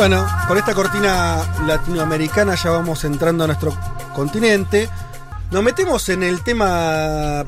Bueno, 0.00 0.26
con 0.48 0.56
esta 0.56 0.74
cortina 0.74 1.44
latinoamericana 1.66 2.54
ya 2.54 2.70
vamos 2.70 3.04
entrando 3.04 3.44
a 3.44 3.48
nuestro 3.48 3.76
continente. 4.14 4.88
Nos 5.50 5.62
metemos 5.62 6.08
en 6.08 6.22
el 6.22 6.42
tema 6.42 7.44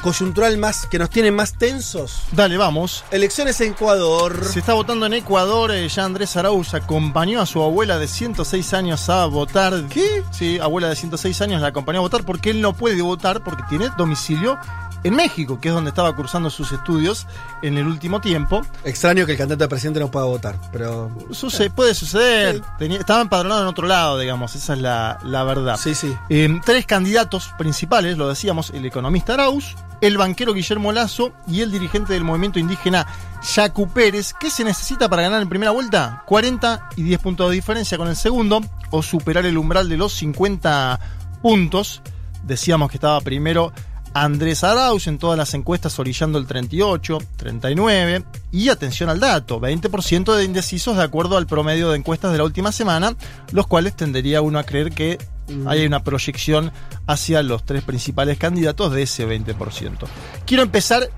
coyuntural 0.00 0.56
más 0.56 0.86
que 0.86 0.98
nos 0.98 1.10
tiene 1.10 1.30
más 1.30 1.58
tensos. 1.58 2.22
Dale, 2.32 2.56
vamos. 2.56 3.04
Elecciones 3.10 3.60
en 3.60 3.72
Ecuador. 3.72 4.42
Se 4.42 4.60
está 4.60 4.72
votando 4.72 5.04
en 5.04 5.12
Ecuador. 5.12 5.70
eh, 5.70 5.86
ya 5.86 6.06
Andrés 6.06 6.34
Arauz 6.38 6.72
acompañó 6.72 7.42
a 7.42 7.46
su 7.46 7.62
abuela 7.62 7.98
de 7.98 8.08
106 8.08 8.72
años 8.72 9.10
a 9.10 9.26
votar. 9.26 9.84
¿Qué? 9.90 10.24
Sí, 10.30 10.58
abuela 10.58 10.88
de 10.88 10.96
106 10.96 11.42
años 11.42 11.60
la 11.60 11.68
acompañó 11.68 11.98
a 11.98 12.02
votar 12.02 12.24
porque 12.24 12.48
él 12.48 12.62
no 12.62 12.72
puede 12.72 13.02
votar 13.02 13.44
porque 13.44 13.64
tiene 13.68 13.90
domicilio 13.98 14.58
en 15.04 15.14
México, 15.14 15.60
que 15.60 15.68
es 15.68 15.74
donde 15.74 15.90
estaba 15.90 16.14
cursando 16.14 16.50
sus 16.50 16.72
estudios 16.72 17.26
en 17.62 17.78
el 17.78 17.86
último 17.86 18.20
tiempo. 18.20 18.62
Extraño 18.84 19.26
que 19.26 19.32
el 19.32 19.38
candidato 19.38 19.64
a 19.64 19.68
presidente 19.68 20.00
no 20.00 20.10
pueda 20.10 20.26
votar, 20.26 20.56
pero. 20.72 21.10
Suce- 21.30 21.70
puede 21.70 21.94
suceder. 21.94 22.56
Sí. 22.56 22.62
Tenía- 22.78 22.98
estaba 22.98 23.20
empadronado 23.22 23.62
en 23.62 23.68
otro 23.68 23.86
lado, 23.86 24.18
digamos. 24.18 24.54
Esa 24.56 24.74
es 24.74 24.80
la, 24.80 25.18
la 25.24 25.44
verdad. 25.44 25.76
Sí, 25.78 25.94
sí. 25.94 26.14
Eh, 26.28 26.60
tres 26.64 26.86
candidatos 26.86 27.50
principales, 27.58 28.16
lo 28.18 28.28
decíamos, 28.28 28.70
el 28.70 28.84
economista 28.84 29.34
Arauz, 29.34 29.74
el 30.00 30.16
banquero 30.18 30.52
Guillermo 30.54 30.92
Lazo 30.92 31.32
y 31.46 31.60
el 31.60 31.70
dirigente 31.70 32.12
del 32.14 32.24
movimiento 32.24 32.58
indígena 32.58 33.06
Yacu 33.54 33.88
Pérez. 33.88 34.34
¿Qué 34.38 34.50
se 34.50 34.64
necesita 34.64 35.08
para 35.08 35.22
ganar 35.22 35.42
en 35.42 35.48
primera 35.48 35.70
vuelta? 35.72 36.22
40 36.26 36.88
y 36.96 37.02
10 37.02 37.20
puntos 37.20 37.48
de 37.50 37.54
diferencia 37.54 37.96
con 37.98 38.08
el 38.08 38.16
segundo, 38.16 38.60
o 38.90 39.02
superar 39.02 39.46
el 39.46 39.56
umbral 39.58 39.88
de 39.88 39.96
los 39.96 40.12
50 40.14 40.98
puntos. 41.42 42.02
Decíamos 42.42 42.90
que 42.90 42.96
estaba 42.96 43.20
primero 43.20 43.72
Andrés 44.12 44.64
Arauz 44.64 45.06
en 45.06 45.18
todas 45.18 45.38
las 45.38 45.54
encuestas 45.54 45.98
orillando 45.98 46.38
el 46.38 46.46
38, 46.46 47.18
39 47.36 48.24
y 48.50 48.68
atención 48.68 49.08
al 49.08 49.20
dato, 49.20 49.60
20% 49.60 50.34
de 50.34 50.44
indecisos 50.44 50.96
de 50.96 51.02
acuerdo 51.02 51.36
al 51.36 51.46
promedio 51.46 51.90
de 51.90 51.98
encuestas 51.98 52.32
de 52.32 52.38
la 52.38 52.44
última 52.44 52.72
semana, 52.72 53.14
los 53.52 53.66
cuales 53.66 53.94
tendería 53.94 54.42
uno 54.42 54.58
a 54.58 54.64
creer 54.64 54.92
que 54.92 55.18
hay 55.66 55.84
una 55.86 56.02
proyección 56.02 56.72
hacia 57.06 57.42
los 57.42 57.64
tres 57.64 57.82
principales 57.82 58.38
candidatos 58.38 58.92
de 58.92 59.02
ese 59.02 59.26
20%. 59.26 60.06
Quiero 60.46 60.62
empezar 60.62 61.08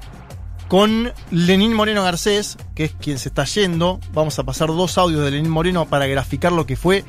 con 0.69 1.13
Lenín 1.31 1.75
Moreno 1.75 2.03
Garcés, 2.03 2.57
que 2.75 2.85
es 2.85 2.93
quien 2.93 3.19
se 3.19 3.29
está 3.29 3.45
yendo. 3.45 4.01
Vamos 4.13 4.39
a 4.39 4.45
pasar 4.45 4.69
dos 4.69 4.97
audios 4.97 5.25
de 5.25 5.31
Lenín 5.31 5.51
Moreno 5.51 5.87
para 5.87 6.07
graficar 6.07 6.53
lo 6.53 6.65
que 6.65 6.77
fue 6.77 7.05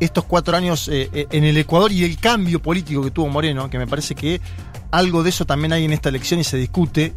estos 0.00 0.24
cuatro 0.24 0.56
años 0.56 0.88
eh, 0.88 1.08
eh, 1.12 1.26
en 1.30 1.44
el 1.44 1.56
Ecuador 1.56 1.90
y 1.92 2.04
el 2.04 2.18
cambio 2.18 2.60
político 2.60 3.02
que 3.02 3.10
tuvo 3.10 3.28
Moreno, 3.28 3.70
que 3.70 3.78
me 3.78 3.86
parece 3.86 4.14
que 4.14 4.40
algo 4.98 5.22
de 5.22 5.30
eso 5.30 5.44
también 5.44 5.72
hay 5.72 5.84
en 5.84 5.92
esta 5.92 6.08
elección 6.08 6.40
y 6.40 6.44
se 6.44 6.56
discute 6.56 7.14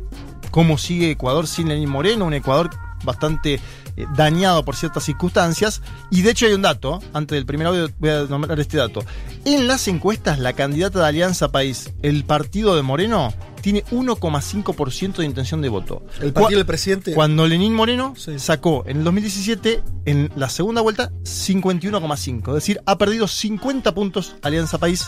cómo 0.52 0.78
sigue 0.78 1.12
Ecuador 1.12 1.48
sin 1.48 1.68
Lenín 1.70 1.90
Moreno, 1.90 2.26
un 2.26 2.34
Ecuador 2.34 2.70
bastante 3.04 3.62
eh, 3.96 4.06
dañado 4.16 4.66
por 4.66 4.76
ciertas 4.76 5.04
circunstancias. 5.04 5.82
Y 6.12 6.22
de 6.22 6.32
hecho 6.32 6.46
hay 6.48 6.54
un 6.54 6.62
dato, 6.64 7.02
antes 7.14 7.36
del 7.36 7.46
primer 7.46 7.68
audio 7.68 7.90
voy 8.00 8.10
a 8.10 8.24
nombrar 8.24 8.60
este 8.60 8.78
dato. 8.78 9.04
En 9.46 9.68
las 9.68 9.88
encuestas, 9.88 10.40
la 10.40 10.54
candidata 10.54 11.00
de 11.00 11.06
Alianza 11.06 11.50
País, 11.52 11.94
el 12.02 12.26
partido 12.26 12.76
de 12.76 12.82
Moreno, 12.82 13.34
tiene 13.62 13.84
1,5% 13.92 15.18
de 15.18 15.26
intención 15.26 15.62
de 15.62 15.70
voto. 15.70 16.04
El 16.22 16.34
partido 16.34 16.58
del 16.60 16.66
presidente. 16.66 17.14
cuando 17.14 17.46
Lenín 17.48 17.74
Moreno 17.74 18.14
Sí. 18.18 18.40
sacó 18.40 18.84
en 18.88 18.98
el 18.98 19.04
2017, 19.04 19.82
en 20.06 20.32
la 20.36 20.50
segunda 20.50 20.82
vuelta, 20.82 21.12
51,5. 21.24 22.50
Es 22.50 22.56
decir, 22.56 22.82
ha 22.86 22.98
perdido 22.98 23.28
50 23.28 23.94
puntos 23.94 24.36
Alianza 24.42 24.78
País, 24.78 25.08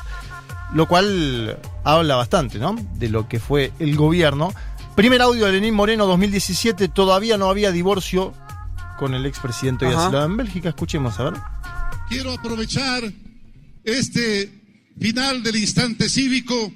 lo 0.74 0.88
cual 0.88 1.60
habla 1.84 2.16
bastante, 2.16 2.58
¿no? 2.58 2.76
De 2.96 3.10
lo 3.10 3.28
que 3.28 3.40
fue 3.40 3.72
el 3.80 3.96
gobierno. 3.96 4.54
Primer 4.96 5.22
audio 5.22 5.46
de 5.46 5.54
Lenín 5.54 5.74
Moreno 5.74 6.06
2017, 6.06 6.88
todavía 6.90 7.38
no 7.38 7.50
había 7.50 7.72
divorcio 7.72 8.34
con 8.98 9.14
el 9.14 9.26
expresidente 9.26 9.86
Ajá. 9.88 10.06
asilado 10.06 10.26
en 10.26 10.38
Bélgica. 10.38 10.70
Escuchemos, 10.70 11.20
a 11.20 11.24
ver. 11.24 11.34
Quiero 12.10 12.34
aprovechar 12.34 13.04
este 13.84 14.52
final 15.00 15.42
del 15.44 15.56
instante 15.56 16.10
cívico 16.10 16.72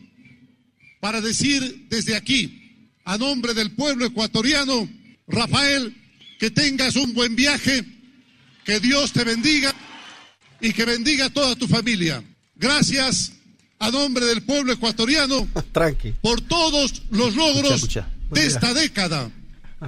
para 1.00 1.22
decir 1.22 1.88
desde 1.90 2.16
aquí, 2.16 2.90
a 3.06 3.18
nombre 3.18 3.54
del 3.54 3.76
pueblo 3.76 4.06
ecuatoriano, 4.06 4.90
Rafael, 5.28 5.96
que 6.40 6.50
tengas 6.50 6.96
un 6.96 7.14
buen 7.14 7.36
viaje, 7.36 7.86
que 8.64 8.80
Dios 8.80 9.12
te 9.12 9.24
bendiga 9.24 9.74
y 10.60 10.74
que 10.74 10.86
bendiga 10.86 11.26
a 11.26 11.30
toda 11.30 11.56
tu 11.56 11.68
familia. 11.68 12.24
Gracias 12.56 13.34
a 13.80 13.92
nombre 13.92 14.26
del 14.26 14.42
pueblo 14.44 14.74
ecuatoriano 14.74 15.48
Tranqui. 15.72 16.14
por 16.22 16.42
todos 16.42 17.04
los 17.12 17.36
logros 17.36 17.72
Escucha, 17.74 18.00
escucha. 18.02 18.08
de 18.42 18.46
esta 18.48 18.74
década, 18.74 19.30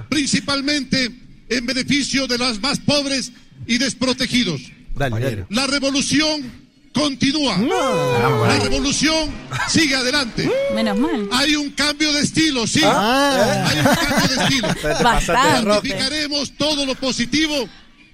principalmente 0.08 1.10
en 1.48 1.66
beneficio 1.66 2.26
de 2.26 2.38
los 2.38 2.60
más 2.60 2.78
pobres 2.80 3.32
y 3.66 3.78
desprotegidos. 3.78 4.60
Dale, 4.94 5.20
dale. 5.20 5.46
La 5.50 5.66
revolución 5.66 6.68
continúa. 6.92 7.56
La 7.58 8.58
revolución 8.60 9.30
sigue 9.68 9.94
adelante. 9.94 10.50
Menos 10.74 10.98
mal. 10.98 11.28
Hay 11.32 11.54
un 11.56 11.70
cambio 11.70 12.12
de 12.12 12.20
estilo, 12.20 12.66
sí. 12.66 12.80
Ah. 12.84 13.66
Hay 13.68 13.78
un 13.78 13.84
cambio 13.84 14.36
de 14.36 14.42
estilo. 14.44 14.68
Bastante. 15.02 15.64
Ratificaremos 15.68 16.52
todo 16.56 16.84
lo 16.84 16.94
positivo 16.96 17.68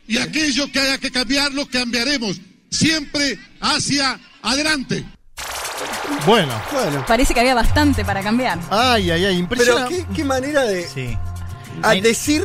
y 0.06 0.18
aquello 0.18 0.70
que 0.70 0.78
haya 0.80 0.98
que 0.98 1.10
cambiar 1.10 1.52
lo 1.54 1.66
cambiaremos. 1.66 2.36
Siempre 2.70 3.38
hacia 3.60 4.20
adelante. 4.42 5.04
Bueno. 6.26 6.52
Bueno. 6.72 7.04
Parece 7.06 7.34
que 7.34 7.40
había 7.40 7.54
bastante 7.54 8.04
para 8.04 8.22
cambiar. 8.22 8.58
Ay, 8.70 9.10
ay, 9.10 9.24
ay, 9.24 9.24
Pero 9.24 9.38
impresionante. 9.38 10.06
qué, 10.08 10.14
qué 10.14 10.24
manera 10.24 10.62
de. 10.62 10.86
Sí. 10.88 11.18
A 11.82 11.94
decir. 11.94 12.44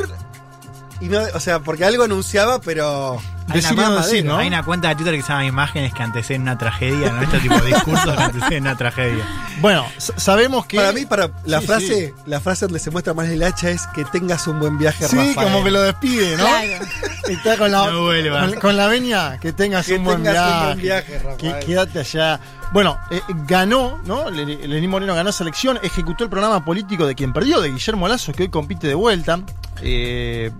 Y 1.02 1.06
no, 1.06 1.20
o 1.34 1.40
sea, 1.40 1.60
porque 1.60 1.86
algo 1.86 2.04
anunciaba, 2.04 2.60
pero. 2.60 3.22
Hay 3.50 3.62
Decir 3.62 3.78
y 3.78 3.80
una, 3.80 3.90
no 3.90 3.96
decir, 3.98 4.26
¿no? 4.26 4.38
hay 4.38 4.48
una 4.48 4.64
cuenta 4.64 4.90
de 4.90 4.96
Twitter 4.96 5.16
que 5.16 5.22
se 5.22 5.30
llama 5.30 5.46
Imágenes 5.46 5.94
que 5.94 6.04
anteceden 6.04 6.44
una 6.44 6.58
tragedia, 6.58 7.12
¿no? 7.12 7.22
Este 7.22 7.40
tipo 7.40 7.56
de 7.60 7.68
discursos 7.74 8.16
que 8.16 8.24
anteceden 8.24 8.64
una 8.64 8.76
tragedia. 8.78 9.26
Bueno, 9.60 9.86
sabemos 9.98 10.66
que. 10.66 10.78
Para 10.78 10.92
mí, 10.92 11.06
para 11.06 11.30
la 11.46 11.60
Sí, 11.62 11.68
frase, 11.68 12.14
la 12.26 12.40
frase 12.40 12.66
donde 12.66 12.80
se 12.80 12.92
muestra 12.92 13.14
más 13.14 13.28
el 13.30 13.42
hacha 13.44 13.70
es 13.70 13.88
que 13.88 14.06
tengas 14.06 14.46
un 14.48 14.60
buen 14.60 14.78
viaje, 14.78 15.08
Sí, 15.08 15.16
Rafael. 15.16 15.36
como 15.36 15.64
que 15.64 15.72
lo 15.72 15.82
despide, 15.82 16.38
¿no? 16.38 16.44
Claro. 16.46 16.86
Está 17.28 17.58
con 17.58 17.72
la, 17.72 17.92
No 17.92 18.50
con, 18.52 18.60
con 18.60 18.78
la 18.78 18.88
veña, 18.88 19.40
que 19.40 19.54
tengas 19.54 19.86
Que 19.86 19.96
un 19.96 20.04
buen 20.04 20.18
tengas 20.24 20.34
viaje. 20.34 20.60
un 20.60 20.66
buen 20.68 20.78
viaje, 20.82 21.20
Rafael. 21.20 21.38
que- 21.60 21.66
quédate 21.66 22.00
allá. 22.00 22.40
Bueno, 22.72 22.98
eh, 23.10 23.22
ganó, 23.48 24.00
¿no? 24.06 24.30
Le- 24.30 24.46
Lenín 24.68 24.90
Moreno 24.90 25.16
ganó 25.16 25.32
esa 25.32 25.44
elección, 25.44 25.80
ejecutó 25.82 26.24
el 26.24 26.30
programa 26.30 26.64
político 26.64 27.06
de 27.08 27.16
quien 27.16 27.34
perdió, 27.34 27.62
de 27.62 27.72
Guillermo 27.72 28.08
Lazo, 28.08 28.32
que 28.32 28.44
hoy 28.44 28.50
compite 28.50 28.88
de 28.88 28.94
vuelta. 28.96 29.40
Eh, 29.82 30.52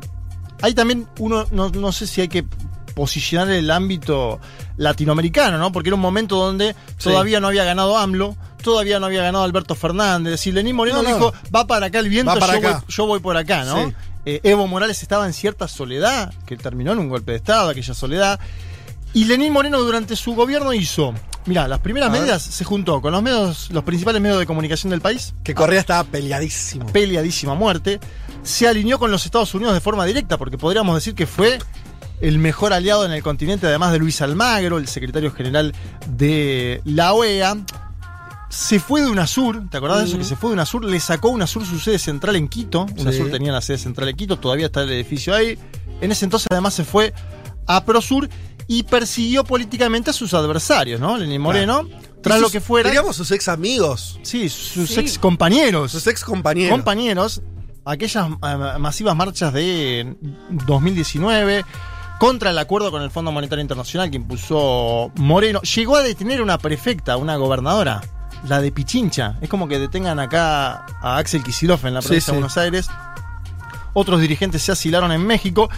hay 0.62 0.74
también 0.74 1.08
uno, 1.20 1.46
no, 1.52 1.70
no 1.70 1.92
sé 1.92 2.06
si 2.08 2.22
hay 2.22 2.28
que 2.28 2.46
posicionar 2.90 3.50
el 3.50 3.70
ámbito 3.72 4.40
latinoamericano, 4.78 5.58
¿no? 5.58 5.72
Porque 5.72 5.90
era 5.90 5.96
un 5.96 6.02
momento 6.02 6.36
donde 6.38 6.76
todavía 7.02 7.40
no 7.40 7.48
había 7.48 7.64
ganado 7.64 7.98
AMLO, 7.98 8.36
todavía 8.64 9.00
no 9.00 9.06
había 9.08 9.22
ganado 9.24 9.44
Alberto 9.44 9.76
Fernández. 9.76 10.32
Decir, 10.32 10.54
Lenín 10.54 10.76
Moreno 10.76 11.02
No, 11.02 11.10
no. 11.10 11.16
dijo, 11.16 11.34
va 11.56 11.68
para 11.68 11.88
acá 11.88 12.00
el 12.00 12.10
viento, 12.10 12.38
yo, 12.38 12.46
acá. 12.46 12.72
Voy, 12.72 12.82
yo 12.96 13.06
voy 13.08 13.20
por 13.20 13.38
acá, 13.38 13.64
¿no? 13.66 13.88
Sí. 13.88 13.94
Eh, 14.26 14.42
Evo 14.44 14.68
Morales 14.68 15.02
estaba 15.02 15.26
en 15.26 15.34
cierta 15.34 15.68
soledad, 15.68 16.34
que 16.46 16.58
terminó 16.58 16.92
en 16.92 17.00
un 17.00 17.10
golpe 17.10 17.32
de 17.32 17.38
Estado, 17.38 17.70
aquella 17.70 17.94
soledad. 17.94 18.40
Y 19.14 19.26
Lenín 19.26 19.52
Moreno 19.54 19.80
durante 19.80 20.16
su 20.16 20.36
gobierno 20.36 20.72
hizo, 20.74 21.14
mira, 21.48 21.68
las 21.68 21.80
primeras 21.80 22.12
medidas 22.12 22.44
se 22.44 22.64
juntó 22.64 23.02
con 23.02 23.12
los 23.12 23.24
medios, 23.24 23.70
los 23.72 23.84
principales 23.84 24.22
medios 24.22 24.38
de 24.38 24.46
comunicación 24.46 24.92
del 24.92 25.02
país, 25.02 25.34
Que 25.44 25.56
Correa 25.56 25.80
estaba 25.80 26.04
peleadísimo. 26.04 26.86
peleadísima 26.88 27.56
muerte, 27.56 28.00
se 28.44 28.68
alineó 28.68 29.00
con 29.00 29.10
los 29.10 29.26
Estados 29.26 29.54
Unidos 29.56 29.74
de 29.74 29.80
forma 29.82 30.06
directa, 30.06 30.38
porque 30.38 30.58
podríamos 30.60 30.94
decir 30.96 31.16
que 31.16 31.26
fue 31.26 31.58
el 32.22 32.38
mejor 32.40 32.74
aliado 32.74 33.06
en 33.06 33.12
el 33.12 33.24
continente, 33.24 33.68
además 33.68 33.92
de 33.92 34.00
Luis 34.00 34.22
Almagro, 34.22 34.78
el 34.78 34.88
secretario 34.88 35.32
general 35.32 35.74
de 36.08 36.82
la 36.86 37.14
OEA. 37.14 37.58
Se 38.50 38.80
fue 38.80 39.02
de 39.02 39.08
UNASUR, 39.08 39.70
¿te 39.70 39.78
acordás 39.78 40.00
de 40.00 40.06
eso? 40.06 40.18
Que 40.18 40.24
se 40.24 40.36
fue 40.36 40.50
de 40.50 40.54
UNASUR, 40.56 40.84
le 40.84 41.00
sacó 41.00 41.30
UNASUR 41.30 41.66
su 41.68 41.80
sede 41.80 42.00
central 42.00 42.36
en 42.36 42.48
Quito. 42.48 42.88
UNASUR 42.98 43.30
tenía 43.30 43.52
la 43.52 43.62
sede 43.62 43.78
central 43.78 44.10
en 44.10 44.16
Quito, 44.16 44.40
todavía 44.40 44.66
está 44.68 44.82
el 44.82 44.92
edificio 44.92 45.36
ahí. 45.36 45.58
En 46.02 46.12
ese 46.12 46.26
entonces 46.26 46.48
además 46.50 46.74
se 46.74 46.84
fue 46.84 47.14
a 47.68 47.86
ProSur 47.86 48.28
y 48.68 48.84
persiguió 48.84 49.44
políticamente 49.44 50.10
a 50.10 50.14
sus 50.14 50.34
adversarios, 50.34 51.00
¿no? 51.00 51.16
Lenín 51.18 51.42
Moreno 51.42 51.88
tras 52.24 52.42
lo 52.42 52.50
que 52.50 52.60
fuera. 52.60 52.90
Diríamos 52.90 53.16
sus 53.16 53.30
ex 53.32 53.48
amigos, 53.48 54.20
Sí, 54.24 54.50
sus 54.50 54.90
Sí. 54.90 55.00
ex 55.00 55.20
compañeros. 55.20 55.92
sus 55.92 56.08
ex 56.08 56.24
compañeros. 56.24 56.72
compañeros, 56.76 57.42
aquellas 57.86 58.28
eh, 58.30 58.58
masivas 58.80 59.16
marchas 59.16 59.54
de 59.54 60.16
2019 60.66 61.64
contra 62.20 62.52
el 62.52 62.58
acuerdo 62.60 62.92
con 62.92 63.02
el 63.02 63.10
Fondo 63.10 63.32
Monetario 63.32 63.62
Internacional 63.62 64.12
que 64.12 64.18
impulsó 64.18 65.12
Moreno, 65.16 65.62
llegó 65.62 65.96
a 65.96 66.04
detener 66.04 66.42
una 66.42 66.58
prefecta, 66.58 67.18
una 67.18 67.38
gobernadora, 67.38 68.02
la 68.48 68.62
de 68.62 68.72
Pichincha. 68.72 69.38
Es 69.42 69.50
como 69.50 69.68
que 69.68 69.80
detengan 69.80 70.20
acá 70.20 70.86
a 71.02 71.18
Axel 71.18 71.42
Kicillof 71.44 71.86
en 71.86 71.94
la 71.94 72.02
provincia 72.02 72.26
sí. 72.26 72.32
de 72.32 72.38
Buenos 72.38 72.58
Aires. 72.58 72.90
Otros 73.94 74.22
dirigentes 74.22 74.62
se 74.62 74.72
asilaron 74.72 75.12
en 75.12 75.26
México. 75.26 75.70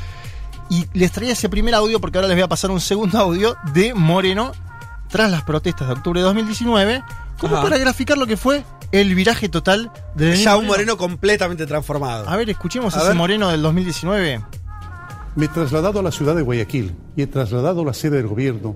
Y 0.69 0.87
les 0.93 1.11
traía 1.11 1.33
ese 1.33 1.47
primer 1.49 1.75
audio 1.75 1.99
porque 1.99 2.17
ahora 2.17 2.27
les 2.27 2.37
voy 2.37 2.43
a 2.43 2.47
pasar 2.47 2.71
un 2.71 2.81
segundo 2.81 3.19
audio 3.19 3.55
de 3.73 3.93
Moreno 3.93 4.51
tras 5.09 5.29
las 5.29 5.43
protestas 5.43 5.87
de 5.87 5.93
octubre 5.93 6.21
de 6.21 6.25
2019, 6.25 7.03
como 7.37 7.55
Ajá. 7.55 7.63
para 7.63 7.77
graficar 7.77 8.17
lo 8.17 8.25
que 8.25 8.37
fue 8.37 8.63
el 8.93 9.13
viraje 9.13 9.49
total 9.49 9.91
de 10.15 10.37
Ya 10.37 10.55
un 10.55 10.67
Moreno 10.67 10.97
completamente 10.97 11.65
transformado. 11.65 12.27
a 12.27 12.35
ver, 12.37 12.49
escuchemos 12.49 12.95
A 12.95 12.99
ese 12.99 13.07
ver. 13.09 13.17
Moreno 13.17 13.49
del 13.49 13.61
2019. 13.61 14.41
Me 15.33 15.45
he 15.45 15.49
trasladado 15.49 15.99
a 15.99 16.03
la 16.03 16.11
ciudad 16.11 16.35
de 16.35 16.41
Guayaquil 16.41 16.91
y 17.15 17.21
he 17.21 17.27
trasladado 17.27 17.85
la 17.85 17.93
sede 17.93 18.17
del 18.17 18.27
gobierno 18.27 18.75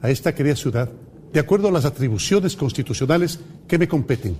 a 0.00 0.08
esta 0.08 0.34
querida 0.34 0.54
ciudad 0.54 0.88
de 1.32 1.40
acuerdo 1.40 1.68
a 1.68 1.72
las 1.72 1.84
atribuciones 1.84 2.54
constitucionales 2.54 3.40
que 3.66 3.76
me 3.76 3.88
competen. 3.88 4.36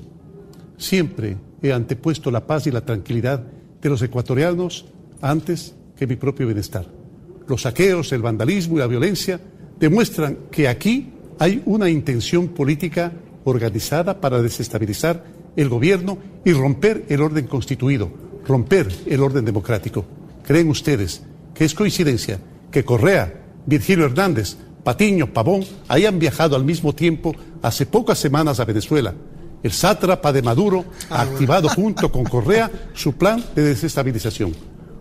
Siempre 0.78 1.36
he 1.60 1.72
antepuesto 1.72 2.30
la 2.30 2.46
paz 2.46 2.68
y 2.68 2.70
la 2.70 2.82
tranquilidad 2.82 3.42
de 3.82 3.88
los 3.88 4.00
ecuatorianos 4.00 4.86
antes 5.20 5.74
que 5.96 6.06
mi 6.06 6.14
propio 6.14 6.46
bienestar. 6.46 6.86
Los 7.48 7.62
saqueos, 7.62 8.12
el 8.12 8.22
vandalismo 8.22 8.76
y 8.76 8.80
la 8.80 8.86
violencia 8.86 9.40
demuestran 9.80 10.38
que 10.52 10.68
aquí 10.68 11.10
hay 11.40 11.62
una 11.66 11.90
intención 11.90 12.48
política 12.48 13.12
organizada 13.42 14.20
para 14.20 14.40
desestabilizar 14.40 15.24
el 15.56 15.68
gobierno 15.68 16.18
y 16.44 16.52
romper 16.52 17.06
el 17.08 17.22
orden 17.22 17.48
constituido, 17.48 18.08
romper 18.46 18.88
el 19.06 19.20
orden 19.20 19.44
democrático. 19.44 20.04
¿Creen 20.44 20.68
ustedes 20.68 21.22
que 21.56 21.64
es 21.64 21.74
coincidencia 21.74 22.38
que 22.70 22.84
Correa, 22.84 23.32
Virgilio 23.64 24.04
Hernández, 24.04 24.56
Patiño, 24.84 25.32
Pavón 25.32 25.64
hayan 25.88 26.18
viajado 26.18 26.54
al 26.54 26.64
mismo 26.64 26.94
tiempo 26.94 27.34
hace 27.62 27.86
pocas 27.86 28.18
semanas 28.18 28.60
a 28.60 28.64
Venezuela? 28.64 29.14
El 29.62 29.72
sátrapa 29.72 30.32
de 30.32 30.42
Maduro 30.42 30.84
ha 31.10 31.22
activado 31.22 31.68
junto 31.68 32.12
con 32.12 32.24
Correa 32.24 32.70
su 32.94 33.14
plan 33.14 33.42
de 33.54 33.62
desestabilización. 33.62 34.54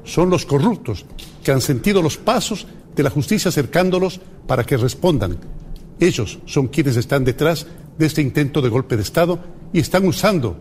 Son 0.05 0.29
los 0.29 0.45
corruptos 0.45 1.05
que 1.43 1.51
han 1.51 1.61
sentido 1.61 2.01
los 2.01 2.17
pasos 2.17 2.65
de 2.95 3.03
la 3.03 3.09
justicia 3.09 3.49
acercándolos 3.49 4.21
para 4.47 4.63
que 4.63 4.77
respondan. 4.77 5.37
Ellos 5.99 6.39
son 6.45 6.69
quienes 6.69 6.95
están 6.95 7.25
detrás 7.25 7.67
de 7.97 8.05
este 8.05 8.21
intento 8.21 8.61
de 8.61 8.69
golpe 8.69 8.95
de 8.95 9.03
Estado 9.03 9.39
y 9.73 9.79
están 9.79 10.07
usando 10.07 10.57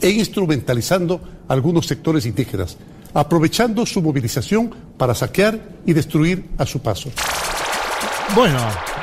e 0.00 0.10
instrumentalizando 0.10 1.20
algunos 1.48 1.86
sectores 1.86 2.26
indígenas, 2.26 2.76
aprovechando 3.14 3.86
su 3.86 4.02
movilización 4.02 4.74
para 4.98 5.14
saquear 5.14 5.58
y 5.86 5.92
destruir 5.92 6.50
a 6.58 6.66
su 6.66 6.80
paso. 6.80 7.10
Bueno, 8.34 8.58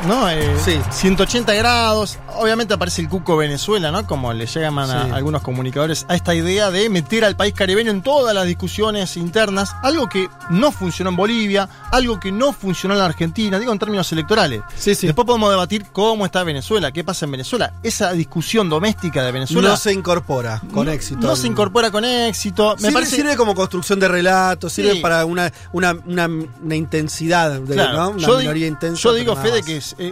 ¿no? 0.08 0.30
Eh, 0.30 0.58
Sí. 0.64 0.80
180 0.92 1.54
grados. 1.54 2.20
Obviamente 2.42 2.74
aparece 2.74 3.02
el 3.04 3.08
Cuco 3.10 3.38
Venezuela, 3.38 3.92
¿no? 3.92 4.08
Como 4.08 4.34
le 4.34 4.48
llaman 4.48 4.90
a 4.90 5.16
algunos 5.16 5.44
comunicadores 5.44 6.06
a 6.10 6.16
esta 6.16 6.34
idea 6.34 6.72
de 6.72 6.90
meter 6.90 7.24
al 7.24 7.36
país 7.36 7.54
caribeño 7.54 7.92
en 7.92 8.02
todas 8.02 8.34
las 8.34 8.46
discusiones 8.48 9.16
internas. 9.16 9.76
Algo 9.84 10.10
que 10.10 10.28
no 10.50 10.72
funcionó 10.72 11.12
en 11.12 11.16
Bolivia, 11.18 11.70
algo 11.92 12.20
que 12.20 12.32
no 12.32 12.52
funcionó 12.52 12.96
en 12.96 13.00
la 13.00 13.06
Argentina, 13.06 13.60
digo 13.60 13.72
en 13.72 13.78
términos 13.78 14.12
electorales. 14.12 14.62
Sí, 14.76 14.96
sí. 14.96 15.06
Después 15.06 15.26
podemos 15.28 15.52
debatir 15.52 15.86
cómo 15.92 16.26
está 16.26 16.44
Venezuela, 16.44 16.92
qué 16.92 17.04
pasa 17.04 17.26
en 17.26 17.32
Venezuela. 17.32 17.74
Esa 17.84 18.12
discusión 18.14 18.70
doméstica 18.70 19.24
de 19.24 19.32
Venezuela 19.32 19.70
no 19.70 19.78
se 19.78 19.94
incorpora 19.94 20.62
con 20.74 20.88
no- 20.88 20.92
éxito. 20.92 21.28
No 21.28 21.36
se 21.36 21.46
incorpora 21.48 21.92
con 21.92 22.04
éxito. 22.06 22.74
Me 22.76 22.80
sirve, 22.82 22.94
parece 22.94 23.16
sirve 23.18 23.36
como 23.38 23.54
construcción 23.54 24.00
de 24.00 24.08
relatos, 24.08 24.74
sirve 24.74 24.94
Sí. 24.94 25.00
para 25.00 25.26
una, 25.26 25.52
una, 25.74 25.96
una, 26.06 26.28
una 26.28 26.76
intensidad, 26.76 27.60
de, 27.60 27.74
Claro, 27.76 27.94
¿no? 27.94 28.10
Una 28.12 28.28
yo, 28.28 28.38
minoría 28.40 28.66
intensa. 28.68 29.00
yo 29.00 29.14
digo, 29.14 29.36
Fede, 29.36 29.62
que 29.62 29.78
es, 29.78 29.96
eh, 30.00 30.12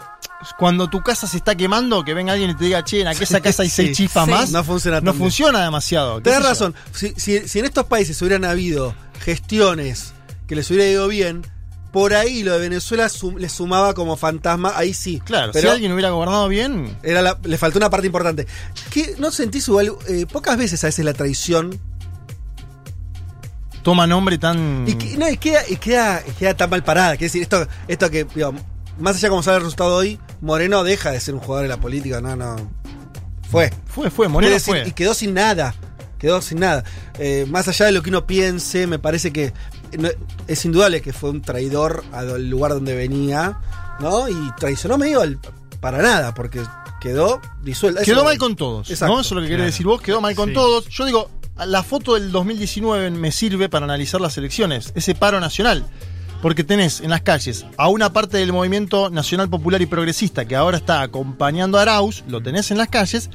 cuando 0.57 0.89
tu 0.89 1.01
casa 1.01 1.27
se 1.27 1.37
está 1.37 1.55
quemando, 1.55 2.03
que 2.03 2.13
venga 2.13 2.33
alguien 2.33 2.51
y 2.51 2.55
te 2.55 2.65
diga, 2.65 2.83
che, 2.83 3.01
en 3.01 3.07
aquella 3.07 3.41
casa 3.41 3.63
hay 3.63 3.69
Sí. 3.69 3.75
seis 3.75 3.97
chispas 3.97 4.25
Sí. 4.25 4.31
más. 4.31 4.51
No 4.51 4.63
funciona 4.63 5.01
No 5.01 5.13
funciona 5.13 5.63
demasiado. 5.63 6.17
¿Qué 6.17 6.29
Tenés 6.29 6.43
razón. 6.43 6.75
Si, 6.93 7.13
si- 7.17 7.47
si 7.47 7.59
en 7.59 7.65
estos 7.65 7.85
países 7.85 8.21
hubieran 8.21 8.45
habido 8.45 8.95
gestiones 9.21 10.13
que 10.47 10.55
les 10.55 10.69
hubiera 10.71 10.85
ido 10.89 11.07
bien, 11.07 11.41
por 11.91 12.13
ahí 12.13 12.43
lo 12.43 12.53
de 12.53 12.59
Venezuela 12.59 13.09
sum- 13.09 13.37
le 13.37 13.49
sumaba 13.49 13.93
como 13.93 14.15
fantasma, 14.15 14.73
ahí 14.75 14.93
sí. 14.93 15.21
Claro, 15.25 15.51
pero 15.51 15.67
si 15.69 15.73
alguien 15.73 15.91
hubiera 15.91 16.11
gobernado 16.11 16.47
bien. 16.47 16.95
era 17.03 17.21
la- 17.21 17.37
le 17.43 17.57
faltó 17.57 17.77
una 17.79 17.89
parte 17.89 18.07
importante. 18.07 18.47
¿Qué, 18.91 19.15
¿No 19.17 19.31
sentís 19.31 19.67
igual? 19.67 19.91
eh, 20.07 20.25
pocas 20.31 20.57
veces 20.57 20.83
a 20.83 20.87
veces 20.87 21.03
la 21.03 21.13
traición. 21.13 21.79
Toma 23.83 24.05
nombre 24.07 24.37
tan. 24.37 24.85
Y, 24.87 24.93
que- 24.95 25.17
no, 25.17 25.27
y 25.29 25.37
queda, 25.37 25.61
y 25.67 25.77
queda, 25.77 26.21
y 26.27 26.31
queda 26.31 26.53
tan 26.55 26.69
mal 26.69 26.83
parada. 26.83 27.11
Quiere 27.11 27.25
decir, 27.25 27.41
esto, 27.41 27.67
esto 27.87 28.09
que, 28.11 28.25
digo, 28.35 28.53
más 28.99 29.15
allá 29.15 29.27
de 29.27 29.29
cómo 29.29 29.41
sale 29.43 29.57
el 29.57 29.63
resultado 29.63 29.95
hoy, 29.95 30.19
Moreno 30.41 30.83
deja 30.83 31.11
de 31.11 31.19
ser 31.19 31.33
un 31.33 31.39
jugador 31.39 31.63
de 31.63 31.69
la 31.69 31.77
política. 31.81 32.21
No, 32.21 32.35
no. 32.35 32.55
Fue. 33.49 33.71
Fue, 33.87 34.09
fue, 34.09 34.27
Moreno 34.27 34.53
decir, 34.53 34.75
fue. 34.75 34.87
Y 34.87 34.91
quedó 34.91 35.13
sin 35.13 35.33
nada. 35.33 35.73
Quedó 36.17 36.41
sin 36.41 36.59
nada. 36.59 36.83
Eh, 37.17 37.45
más 37.49 37.67
allá 37.67 37.85
de 37.87 37.91
lo 37.93 38.01
que 38.03 38.09
uno 38.09 38.27
piense, 38.27 38.87
me 38.87 38.99
parece 38.99 39.31
que 39.31 39.53
no- 39.97 40.09
es 40.47 40.65
indudable 40.65 41.01
que 41.01 41.13
fue 41.13 41.29
un 41.29 41.41
traidor 41.41 42.03
al 42.11 42.49
lugar 42.49 42.71
donde 42.73 42.93
venía, 42.95 43.57
¿no? 43.99 44.27
Y 44.29 44.35
traicionó 44.59 44.97
medio 44.97 45.21
al- 45.21 45.39
para 45.79 45.99
nada, 46.01 46.33
porque 46.33 46.61
quedó 46.99 47.39
disuelto. 47.63 48.01
Quedó 48.03 48.17
Eso- 48.17 48.23
mal 48.25 48.37
con 48.37 48.55
todos. 48.57 48.89
Exacto, 48.89 49.15
¿no? 49.15 49.21
Eso 49.21 49.29
es 49.29 49.35
lo 49.35 49.41
que 49.41 49.47
querés 49.47 49.57
claro. 49.59 49.71
decir 49.71 49.85
vos. 49.85 50.01
Quedó 50.01 50.19
mal 50.21 50.35
con 50.35 50.49
Sí. 50.49 50.55
todos. 50.55 50.89
Yo 50.89 51.05
digo, 51.05 51.31
la 51.65 51.83
foto 51.83 52.15
del 52.15 52.31
2019 52.33 53.09
me 53.11 53.31
sirve 53.31 53.69
para 53.69 53.85
analizar 53.85 54.19
las 54.19 54.37
elecciones. 54.37 54.91
Ese 54.95 55.15
paro 55.15 55.39
nacional. 55.39 55.85
Porque 56.41 56.63
tenés 56.63 57.01
en 57.01 57.09
las 57.09 57.21
calles 57.21 57.65
a 57.77 57.89
una 57.89 58.13
parte 58.13 58.37
del 58.37 58.53
movimiento 58.53 59.09
nacional 59.09 59.49
popular 59.49 59.81
y 59.81 59.85
progresista 59.85 60.45
que 60.45 60.55
ahora 60.55 60.77
está 60.77 61.01
acompañando 61.01 61.77
a 61.77 61.81
Arauz, 61.81 62.23
lo 62.27 62.41
tenés 62.41 62.71
en 62.71 62.77
las 62.77 62.87
calles, 62.87 63.29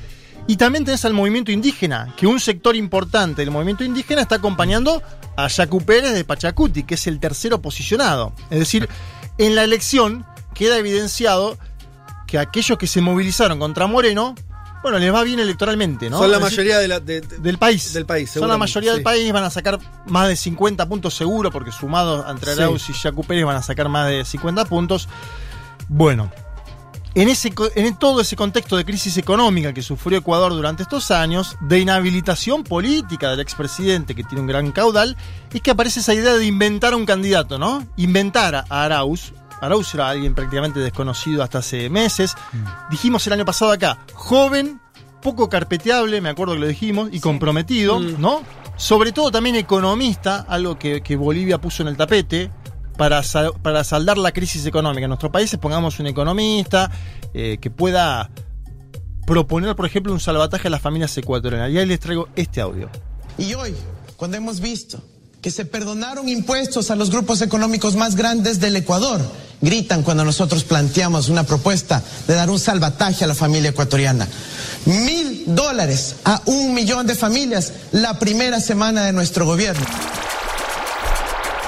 y 0.47 0.56
también 0.56 0.85
tenés 0.85 1.05
al 1.05 1.15
movimiento 1.15 1.53
indígena, 1.53 2.15
que 2.17 2.27
un 2.27 2.39
sector 2.39 2.77
importante 2.77 3.43
del 3.43 3.51
movimiento 3.51 3.85
indígena 3.85 4.23
está 4.23 4.37
acompañando 4.37 5.03
a 5.37 5.49
Yacu 5.49 5.81
Pérez 5.83 6.12
de 6.12 6.25
Pachacuti, 6.25 6.83
que 6.85 6.95
es 6.95 7.06
el 7.06 7.19
tercero 7.19 7.62
posicionado. 7.62 8.33
Es 8.51 8.59
decir, 8.59 8.89
en 9.39 9.55
la 9.55 9.65
elección 9.65 10.27
queda 10.55 10.79
evidenciado 10.79 11.59
que 12.27 12.39
aquellos 12.39 12.79
que 12.79 12.87
se 12.87 13.00
movilizaron 13.00 13.59
contra 13.59 13.87
Moreno, 13.87 14.35
bueno, 14.85 14.99
les 15.01 15.13
va 15.13 15.23
bien 15.25 15.41
electoralmente, 15.41 16.09
¿no? 16.09 16.19
Son 16.19 16.31
la 16.31 16.38
decir, 16.38 16.50
mayoría 16.59 16.79
de 16.79 16.87
la, 16.88 17.00
de- 17.00 17.21
de- 17.23 17.38
del 17.38 17.59
país. 17.59 17.93
del 17.93 18.07
país, 18.07 18.31
Son 18.31 18.47
la 18.47 18.57
mayoría 18.57 18.93
del 18.93 19.03
país, 19.03 19.33
van 19.33 19.43
a 19.45 19.50
sacar 19.50 19.81
más 20.07 20.29
de 20.29 20.37
50 20.37 20.87
puntos 20.88 21.14
seguro, 21.14 21.50
porque 21.50 21.73
sumados 21.73 22.25
entre 22.31 22.55
Sí. 22.55 22.61
Arauz 22.61 22.88
y 22.91 22.93
Yacu 22.93 23.25
Pérez 23.25 23.45
van 23.45 23.57
a 23.57 23.62
sacar 23.62 23.88
más 23.88 24.09
de 24.09 24.25
50 24.25 24.64
puntos. 24.67 25.09
Bueno, 25.88 26.31
en, 27.14 27.29
ese, 27.29 27.53
co- 27.55 27.71
en 27.75 27.97
todo 27.97 28.21
ese 28.21 28.35
contexto 28.37 28.76
de 28.76 28.85
crisis 28.85 29.17
económica 29.19 29.73
que 29.73 29.83
sufrió 29.83 30.19
Ecuador 30.19 30.53
durante 30.53 30.83
estos 30.83 31.11
años, 31.11 31.57
de 31.61 31.79
inhabilitación 31.79 32.64
política 32.64 33.31
del 33.31 33.41
expresidente, 33.41 34.14
que 34.14 34.25
tiene 34.25 34.41
un 34.41 34.47
gran 34.49 34.73
caudal, 34.73 35.17
es 35.53 35.61
que 35.62 35.71
aparece 35.71 36.00
esa 36.00 36.12
idea 36.14 36.35
de 36.35 36.45
inventar 36.45 36.95
un 36.95 37.07
candidato, 37.07 37.59
¿no? 37.59 37.87
Inventar 37.97 38.64
a 38.69 38.85
Arauz. 38.85 39.33
Arauz 39.61 39.94
era 39.94 40.08
alguien 40.08 40.34
prácticamente 40.34 40.80
desconocido 40.80 41.42
hasta 41.42 41.58
hace 41.58 41.88
meses. 41.90 42.34
Dijimos 42.90 43.26
el 43.26 43.32
año 43.34 43.44
pasado 43.44 43.73
acá, 43.73 43.99
joven, 44.12 44.80
poco 45.23 45.49
carpeteable, 45.49 46.20
me 46.20 46.28
acuerdo 46.28 46.54
que 46.54 46.61
lo 46.61 46.66
dijimos, 46.66 47.08
y 47.12 47.20
comprometido, 47.20 47.99
Mm. 48.00 48.20
¿no? 48.20 48.42
Sobre 48.76 49.12
todo 49.12 49.30
también 49.30 49.56
economista, 49.56 50.44
algo 50.49 50.78
que, 50.78 51.00
que 51.00 51.16
Bolivia 51.16 51.58
puso 51.61 51.82
en 51.82 51.88
el 51.88 51.96
tapete, 51.96 52.50
para, 52.96 53.23
sal- 53.23 53.52
para 53.62 53.82
saldar 53.84 54.18
la 54.18 54.32
crisis 54.32 54.66
económica 54.66 55.04
en 55.04 55.08
nuestros 55.11 55.32
países, 55.32 55.58
pongamos 55.58 55.99
un 55.99 56.06
economista 56.06 56.90
eh, 57.32 57.58
que 57.61 57.70
pueda 57.70 58.30
proponer, 59.26 59.75
por 59.75 59.87
ejemplo, 59.87 60.12
un 60.12 60.20
salvataje 60.20 60.68
a 60.68 60.70
las 60.70 60.80
familias 60.80 61.16
ecuatorianas. 61.16 61.70
Y 61.70 61.78
ahí 61.78 61.87
les 61.87 61.99
traigo 62.00 62.28
este 62.37 62.61
audio. 62.61 62.88
Y 63.38 63.54
hoy, 63.54 63.75
cuando 64.16 64.37
hemos 64.37 64.61
visto 64.61 65.00
que 65.45 65.51
se 65.51 65.67
perdonaron 65.67 66.27
impuestos 66.27 66.91
a 66.91 66.97
los 66.97 67.11
grupos 67.11 67.43
económicos 67.43 67.97
más 67.97 68.17
grandes 68.17 68.61
del 68.61 68.77
Ecuador, 68.77 69.21
gritan 69.61 70.03
cuando 70.03 70.25
nosotros 70.25 70.65
planteamos 70.65 71.29
una 71.29 71.45
propuesta 71.45 72.03
de 72.27 72.33
dar 72.33 72.49
un 72.49 72.59
salvataje 72.59 73.25
a 73.25 73.27
la 73.27 73.35
familia 73.35 73.69
ecuatoriana. 73.69 74.27
Mil 74.87 75.45
dólares 75.49 76.15
a 76.25 76.41
un 76.47 76.73
millón 76.73 77.07
de 77.07 77.15
familias 77.15 77.75
la 77.93 78.19
primera 78.19 78.59
semana 78.59 79.05
de 79.05 79.13
nuestro 79.13 79.45
gobierno. 79.45 79.85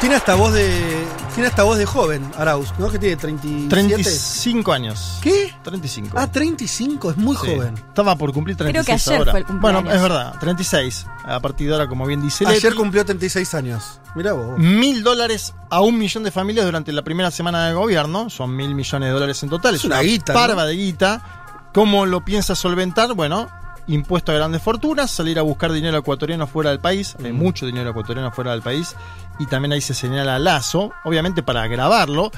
Tiene 0.01 0.15
hasta 0.17 0.35
voz 0.35 0.53
de. 0.53 1.07
Tiene 1.35 1.49
hasta 1.49 1.63
voz 1.63 1.79
de 1.79 1.87
joven, 1.87 2.31
Arauz, 2.37 2.73
¿no? 2.79 2.91
Que 2.91 2.99
tiene 2.99 3.17
37. 3.17 3.69
35 3.71 4.73
años. 4.73 5.19
¿Qué? 5.23 5.55
35. 5.63 6.17
Ah, 6.19 6.31
35, 6.31 7.11
es 7.13 7.17
muy 7.17 7.35
Sí. 7.37 7.47
joven. 7.47 7.75
Estaba 7.77 8.15
por 8.17 8.33
cumplir 8.33 8.57
36 8.57 8.85
Creo 8.85 8.85
que 8.85 8.93
ayer 9.11 9.19
ahora. 9.19 9.31
fue 9.33 9.41
el 9.41 9.47
cumpleaños. 9.47 9.83
Bueno, 9.85 9.97
es 9.97 10.03
verdad, 10.03 10.35
36. 10.39 11.07
A 11.25 11.41
partir 11.41 11.69
de 11.69 11.73
ahora, 11.75 11.89
como 11.89 12.05
bien 12.07 12.21
dice 12.21 12.47
Ayer 12.47 12.63
Leti, 12.65 12.77
cumplió 12.77 13.05
36 13.07 13.55
años. 13.55 14.01
Mirá 14.15 14.35
vos. 14.35 14.59
Mil 14.59 15.03
dólares 15.03 15.55
a 15.71 15.81
un 15.81 15.99
millón 15.99 16.25
de 16.25 16.31
familias 16.31 16.67
durante 16.67 16.93
la 16.93 17.03
primera 17.03 17.31
semana 17.31 17.67
de 17.67 17.73
gobierno. 17.75 18.29
Son 18.29 18.55
mil 18.55 18.75
millones 18.75 19.09
de 19.09 19.13
dólares 19.13 19.43
en 19.43 19.49
total. 19.49 19.75
Es, 19.77 19.81
Es 19.81 19.87
una 19.87 20.01
guita, 20.03 20.35
Parva 20.35 20.63
¿no? 20.63 20.69
de 20.69 20.75
guita. 20.77 21.71
¿Cómo 21.73 22.05
lo 22.07 22.23
piensa 22.25 22.55
solventar? 22.55 23.15
Bueno, 23.15 23.49
impuesto 23.89 24.33
a 24.33 24.35
grandes 24.35 24.63
fortunas, 24.63 25.11
salir 25.11 25.39
a 25.39 25.43
buscar 25.43 25.73
dinero 25.73 25.99
ecuatoriano 25.99 26.47
fuera 26.47 26.71
del 26.71 26.81
país, 26.81 27.17
hay 27.25 27.33
mucho 27.33 27.67
dinero 27.67 27.91
ecuatoriano 27.91 28.33
fuera 28.33 28.53
del 28.53 28.63
país, 28.63 28.97
y 29.39 29.47
también 29.47 29.73
ahí 29.73 29.81
se 29.81 29.95
señala 29.95 30.39
Lazo, 30.39 30.93
obviamente 31.05 31.43
para 31.43 31.63
agravarlo. 31.63 32.31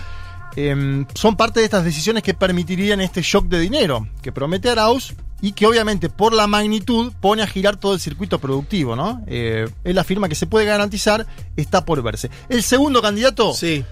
em, 0.57 1.07
son 1.15 1.37
parte 1.37 1.61
de 1.61 1.67
estas 1.67 1.85
decisiones 1.85 2.23
que 2.23 2.35
permitirían 2.35 3.01
este 3.01 3.23
shock 3.23 3.47
de 3.47 3.61
dinero 3.61 4.09
que 4.23 4.33
promete 4.33 4.69
Arauz 4.71 5.15
y 5.41 5.53
que 5.53 5.67
obviamente 5.67 6.09
por 6.09 6.33
la 6.33 6.49
magnitud 6.49 7.13
pone 7.21 7.43
a 7.43 7.47
girar 7.47 7.77
todo 7.77 7.95
el 7.95 8.01
circuito 8.01 8.41
productivo, 8.41 8.97
¿no? 8.97 9.23
Eh, 9.29 9.69
él 9.85 9.99
afirma 9.99 10.29
que 10.29 10.35
se 10.35 10.47
puede 10.49 10.67
garantizar, 10.67 11.27
está 11.57 11.85
por 11.85 12.03
verse. 12.03 12.29
El 12.49 12.65
segundo 12.65 13.01
candidato, 13.01 13.53
Sí. 13.53 13.85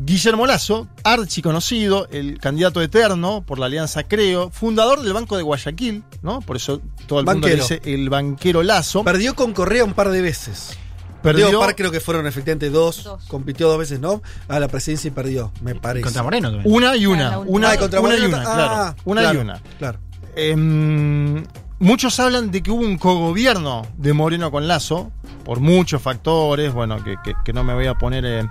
Guillermo 0.00 0.46
Lazo, 0.46 0.86
archiconocido, 1.02 2.06
el 2.12 2.38
candidato 2.38 2.80
eterno 2.80 3.42
por 3.44 3.58
la 3.58 3.66
Alianza 3.66 4.04
Creo, 4.04 4.48
fundador 4.50 5.02
del 5.02 5.12
Banco 5.12 5.36
de 5.36 5.42
Guayaquil, 5.42 6.04
¿no? 6.22 6.40
Por 6.40 6.54
eso 6.56 6.80
todo 7.06 7.18
el 7.18 7.26
mundo 7.26 7.48
le 7.48 7.56
Banquero. 7.56 7.62
dice 7.80 7.94
el 7.94 8.08
banquero 8.08 8.62
Lazo. 8.62 9.02
Perdió 9.02 9.34
con 9.34 9.52
Correa 9.52 9.84
un 9.84 9.94
par 9.94 10.10
de 10.10 10.22
veces. 10.22 10.78
Perdió- 11.20 11.46
Perdió 11.46 11.58
un 11.60 11.66
par, 11.66 11.74
creo 11.74 11.90
que 11.90 11.98
fueron 11.98 12.28
efectivamente 12.28 12.70
dos. 12.70 13.02
Dos. 13.02 13.24
Compitió 13.26 13.68
dos 13.68 13.76
veces, 13.76 13.98
¿no? 13.98 14.22
A 14.46 14.60
la 14.60 14.68
presidencia 14.68 15.08
y 15.08 15.10
perdió, 15.10 15.50
me 15.62 15.74
parece. 15.74 16.04
Contra 16.04 16.22
Moreno 16.22 16.50
también. 16.52 16.72
Una 16.72 16.94
y 16.96 17.04
Ah, 17.04 17.08
una. 17.08 17.30
la 17.30 17.38
última. 17.40 17.56
Una, 17.56 17.70
Ah, 17.70 17.74
y 17.74 17.78
contra 17.78 18.00
una 18.00 18.16
y 18.16 18.20
una, 18.24 18.42
claro. 18.44 18.62
ah, 18.72 18.94
Una 19.04 19.20
claro, 19.22 19.38
y 19.38 19.42
una. 19.42 19.60
Claro. 19.80 19.98
Muchos 21.80 22.18
hablan 22.18 22.50
de 22.50 22.62
que 22.62 22.70
hubo 22.72 22.82
un 22.82 22.98
cogobierno 22.98 23.86
de 23.96 24.12
Moreno 24.12 24.50
con 24.50 24.66
Lazo, 24.66 25.12
por 25.44 25.60
muchos 25.60 26.02
factores, 26.02 26.72
bueno, 26.72 27.02
que, 27.04 27.16
que- 27.24 27.34
que 27.44 27.52
no 27.52 27.62
me 27.64 27.72
voy 27.74 27.86
a 27.86 27.94
poner 27.94 28.24
eh, 28.26 28.48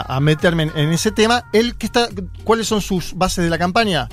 a, 0.00 0.16
a 0.16 0.20
meterme 0.20 0.64
en, 0.64 0.72
en 0.76 0.92
ese 0.92 1.10
tema. 1.12 1.44
Él 1.52 1.76
que 1.76 1.86
está, 1.86 2.08
¿Cuáles 2.44 2.66
son 2.66 2.80
sus 2.80 3.14
bases 3.14 3.44
de 3.44 3.50
la 3.50 3.58
campaña? 3.58 4.08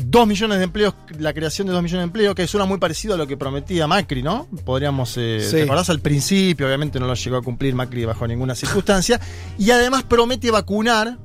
Dos 0.00 0.26
millones 0.28 0.58
de 0.58 0.64
empleos, 0.64 0.94
la 1.18 1.34
creación 1.34 1.66
de 1.66 1.72
dos 1.72 1.82
millones 1.82 2.00
de 2.02 2.04
empleos, 2.04 2.34
que 2.34 2.46
suena 2.46 2.64
muy 2.64 2.78
parecido 2.78 3.14
a 3.14 3.16
lo 3.16 3.26
que 3.26 3.36
prometía 3.36 3.86
Macri, 3.88 4.22
¿no? 4.22 4.46
Podríamos, 4.64 5.16
eh, 5.18 5.40
Sí. 5.44 5.56
¿te 5.56 5.62
acordás 5.64 5.90
al 5.90 6.00
principio? 6.00 6.66
Obviamente 6.66 7.00
no 7.00 7.06
lo 7.06 7.14
llegó 7.14 7.36
a 7.36 7.42
cumplir 7.42 7.74
Macri 7.74 8.04
bajo 8.04 8.26
ninguna 8.26 8.54
circunstancia. 8.54 9.20
Y 9.58 9.70
además 9.72 10.04
promete 10.04 10.50
vacunar 10.52 11.18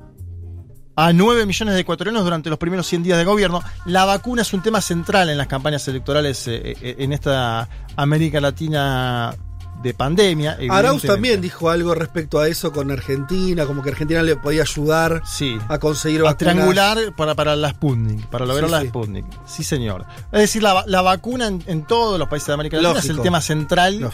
a 0.95 1.13
9 1.13 1.45
millones 1.45 1.75
de 1.75 1.81
ecuatorianos 1.81 2.23
durante 2.23 2.49
los 2.49 2.57
primeros 2.59 2.87
100 2.87 3.03
días 3.03 3.17
de 3.17 3.25
gobierno. 3.25 3.61
La 3.85 4.05
vacuna 4.05 4.41
es 4.41 4.51
un 4.53 4.61
tema 4.63 4.81
central 4.81 5.29
en 5.29 5.37
las 5.37 5.47
campañas 5.47 5.87
electorales 5.87 6.47
eh, 6.47 6.75
eh, 6.81 6.95
en 6.99 7.13
esta 7.13 7.69
América 7.95 8.41
Latina 8.41 9.35
de 9.83 9.93
pandemia. 9.93 10.57
Arauz 10.69 11.03
también 11.03 11.41
dijo 11.41 11.69
algo 11.69 11.93
respecto 11.93 12.39
a 12.39 12.47
eso 12.47 12.71
con 12.71 12.89
Argentina, 12.89 13.65
como 13.65 13.83
que 13.83 13.89
Argentina 13.89 14.23
le 14.23 14.35
podía 14.37 14.61
ayudar 14.63 15.21
Sí. 15.25 15.57
a 15.67 15.77
conseguir 15.77 16.21
A 16.21 16.23
vacunas. 16.23 16.37
triangular 16.53 16.97
para, 17.15 17.35
para 17.35 17.55
la 17.55 17.69
Sputnik, 17.71 18.25
para 18.27 18.45
lograr 18.45 18.65
Sí, 18.65 18.71
la 18.71 18.81
sí. 18.81 18.87
Sputnik. 18.87 19.25
Sí, 19.45 19.63
señor. 19.63 20.05
Es 20.31 20.39
decir, 20.39 20.63
la, 20.63 20.83
la 20.87 21.01
vacuna 21.01 21.47
en, 21.47 21.63
en 21.67 21.83
todos 21.85 22.17
los 22.17 22.27
países 22.29 22.47
de 22.47 22.53
América 22.53 22.77
Latina 22.77 22.99
es 22.99 23.09
el 23.09 23.21
tema 23.21 23.41
central 23.41 24.09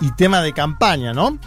y, 0.00 0.06
y 0.06 0.12
tema 0.12 0.42
de 0.42 0.52
campaña, 0.52 1.12
¿no? 1.12 1.38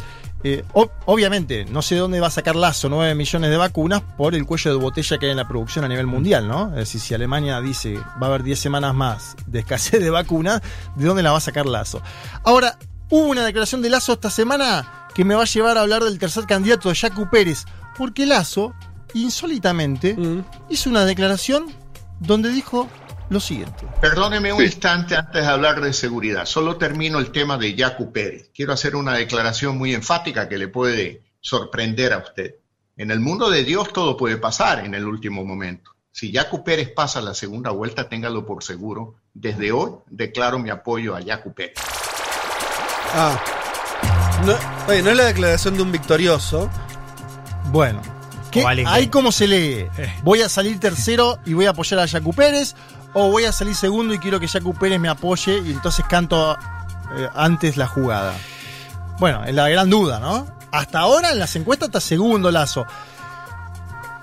Eh, 0.43 0.63
obviamente, 1.05 1.65
no 1.65 1.83
sé 1.83 1.95
dónde 1.97 2.19
va 2.19 2.25
a 2.25 2.31
sacar 2.31 2.55
Lazo 2.55 2.89
9 2.89 3.13
millones 3.13 3.51
de 3.51 3.57
vacunas 3.57 4.01
por 4.17 4.33
el 4.33 4.43
cuello 4.47 4.71
de 4.71 4.77
botella 4.77 5.19
que 5.19 5.27
hay 5.27 5.31
en 5.33 5.37
la 5.37 5.47
producción 5.47 5.85
a 5.85 5.87
nivel 5.87 6.07
mundial, 6.07 6.47
¿no? 6.47 6.69
Es 6.69 6.77
decir, 6.77 6.99
si 6.99 7.13
Alemania 7.13 7.61
dice 7.61 7.99
va 8.19 8.25
a 8.25 8.29
haber 8.29 8.41
10 8.41 8.57
semanas 8.59 8.95
más 8.95 9.35
de 9.45 9.59
escasez 9.59 10.01
de 10.01 10.09
vacunas, 10.09 10.61
¿de 10.95 11.05
dónde 11.05 11.21
la 11.21 11.29
va 11.31 11.37
a 11.37 11.41
sacar 11.41 11.67
Lazo? 11.67 12.01
Ahora, 12.43 12.75
hubo 13.11 13.27
una 13.27 13.45
declaración 13.45 13.81
de 13.81 13.89
Lazo 13.89 14.13
esta 14.13 14.29
semana 14.29 15.07
que 15.13 15.23
me 15.25 15.35
va 15.35 15.43
a 15.43 15.45
llevar 15.45 15.77
a 15.77 15.81
hablar 15.81 16.03
del 16.03 16.17
tercer 16.17 16.45
candidato, 16.45 16.89
de 16.89 16.95
Jacu 16.95 17.29
Pérez, 17.29 17.65
porque 17.97 18.25
Lazo, 18.25 18.73
insólitamente, 19.13 20.15
Mm. 20.17 20.43
hizo 20.69 20.89
una 20.89 21.05
declaración 21.05 21.65
donde 22.19 22.49
dijo 22.49 22.87
lo 23.29 23.39
siguiente. 23.39 23.85
Perdóneme 24.01 24.51
un 24.53 24.61
instante 24.63 25.15
antes 25.15 25.41
de 25.41 25.47
hablar 25.47 25.81
de 25.81 25.93
seguridad. 25.93 26.45
Solo 26.45 26.77
termino 26.77 27.19
el 27.19 27.31
tema 27.31 27.57
de 27.57 27.75
Yacu 27.75 28.11
Pérez. 28.11 28.49
Quiero 28.53 28.73
hacer 28.73 28.95
una 28.95 29.13
declaración 29.13 29.77
muy 29.77 29.93
enfática 29.93 30.49
que 30.49 30.57
le 30.57 30.67
puede 30.67 31.21
sorprender 31.39 32.13
a 32.13 32.17
usted. 32.19 32.55
En 32.97 33.09
el 33.09 33.19
mundo 33.19 33.49
de 33.49 33.63
Dios 33.63 33.91
todo 33.93 34.17
puede 34.17 34.37
pasar 34.37 34.85
en 34.85 34.93
el 34.95 35.05
último 35.05 35.43
momento. 35.45 35.91
Si 36.11 36.29
Yacu 36.31 36.63
Pérez 36.63 36.89
pasa 36.93 37.21
la 37.21 37.33
segunda 37.33 37.71
vuelta, 37.71 38.09
téngalo 38.09 38.45
por 38.45 38.63
seguro. 38.63 39.15
Desde 39.33 39.71
hoy 39.71 39.91
declaro 40.07 40.59
mi 40.59 40.69
apoyo 40.69 41.15
a 41.15 41.21
Yacu 41.21 41.53
Pérez. 41.53 41.75
Ah. 43.15 43.39
No, 44.45 44.53
oye, 44.87 45.01
no 45.01 45.09
es 45.11 45.17
la 45.17 45.25
declaración 45.25 45.75
de 45.75 45.83
un 45.83 45.91
victorioso. 45.91 46.69
Bueno, 47.65 48.01
¿qué, 48.51 48.65
ahí 48.87 49.07
cómo 49.07 49.31
se 49.31 49.47
lee. 49.47 49.87
Eh. 49.97 50.13
¿Voy 50.23 50.41
a 50.41 50.49
salir 50.49 50.79
tercero 50.79 51.39
y 51.45 51.53
voy 51.53 51.65
a 51.65 51.71
apoyar 51.71 51.99
a 51.99 52.07
Jacu 52.07 52.33
Pérez? 52.33 52.75
¿O 53.13 53.29
voy 53.29 53.43
a 53.45 53.51
salir 53.51 53.75
segundo 53.75 54.13
y 54.13 54.19
quiero 54.19 54.39
que 54.39 54.47
Jacu 54.47 54.73
Pérez 54.73 54.99
me 54.99 55.09
apoye 55.09 55.59
y 55.59 55.71
entonces 55.71 56.05
canto 56.09 56.53
eh, 57.17 57.27
antes 57.35 57.77
la 57.77 57.87
jugada? 57.87 58.33
Bueno, 59.19 59.43
es 59.43 59.53
la 59.53 59.69
gran 59.69 59.89
duda, 59.89 60.19
¿no? 60.19 60.47
Hasta 60.71 60.99
ahora 60.99 61.31
en 61.31 61.39
las 61.39 61.55
encuestas 61.55 61.89
está 61.89 61.99
segundo 61.99 62.49
Lazo. 62.49 62.85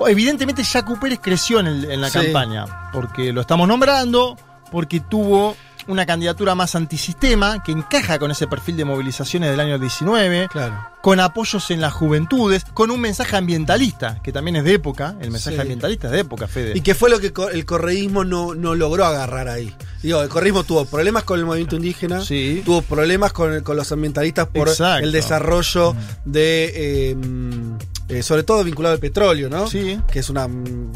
Evidentemente 0.06 0.64
Jacu 0.64 0.98
Pérez 0.98 1.18
creció 1.22 1.60
en, 1.60 1.66
el- 1.66 1.90
en 1.90 2.00
la 2.00 2.08
Sí. 2.08 2.18
campaña, 2.20 2.90
porque 2.92 3.32
lo 3.32 3.40
estamos 3.40 3.66
nombrando, 3.68 4.36
porque 4.70 5.00
tuvo 5.00 5.56
una 5.88 6.06
candidatura 6.06 6.54
más 6.54 6.74
antisistema, 6.74 7.62
que 7.62 7.72
encaja 7.72 8.18
con 8.18 8.30
ese 8.30 8.46
perfil 8.46 8.76
de 8.76 8.84
movilizaciones 8.84 9.50
del 9.50 9.58
año 9.60 9.78
19 9.78 10.48
Claro. 10.50 10.76
con 11.02 11.18
apoyos 11.20 11.70
en 11.70 11.80
las 11.80 11.92
juventudes, 11.92 12.64
con 12.74 12.90
un 12.90 13.00
mensaje 13.00 13.36
ambientalista, 13.36 14.20
que 14.22 14.30
también 14.32 14.56
es 14.56 14.64
de 14.64 14.74
época, 14.74 15.14
el 15.20 15.30
mensaje 15.30 15.56
Sí. 15.56 15.62
ambientalista 15.62 16.06
es 16.08 16.12
de 16.12 16.20
época, 16.20 16.46
Fede. 16.46 16.72
Y 16.76 16.82
que 16.82 16.94
fue 16.94 17.10
lo 17.10 17.18
que 17.18 17.32
el 17.52 17.64
correísmo 17.64 18.24
no, 18.24 18.54
no 18.54 18.74
logró 18.74 19.04
agarrar 19.06 19.48
ahí. 19.48 19.74
Digo, 20.02 20.22
el 20.22 20.28
correísmo 20.28 20.62
tuvo 20.64 20.84
problemas 20.84 21.24
con 21.24 21.38
el 21.40 21.46
movimiento 21.46 21.76
indígena, 21.76 22.20
Sí. 22.20 22.62
tuvo 22.64 22.82
problemas 22.82 23.32
con, 23.32 23.62
con 23.62 23.76
los 23.76 23.90
ambientalistas 23.90 24.46
por 24.48 24.68
Exacto. 24.68 25.04
el 25.04 25.12
desarrollo 25.12 25.96
de, 26.24 27.10
eh, 27.10 27.14
mm, 27.14 27.76
eh, 28.10 28.22
sobre 28.22 28.42
todo 28.42 28.62
vinculado 28.62 28.94
al 28.94 29.00
petróleo, 29.00 29.48
¿no? 29.48 29.66
Sí. 29.68 29.98
Que 30.10 30.18
es 30.20 30.28
una, 30.30 30.46
mm, 30.48 30.92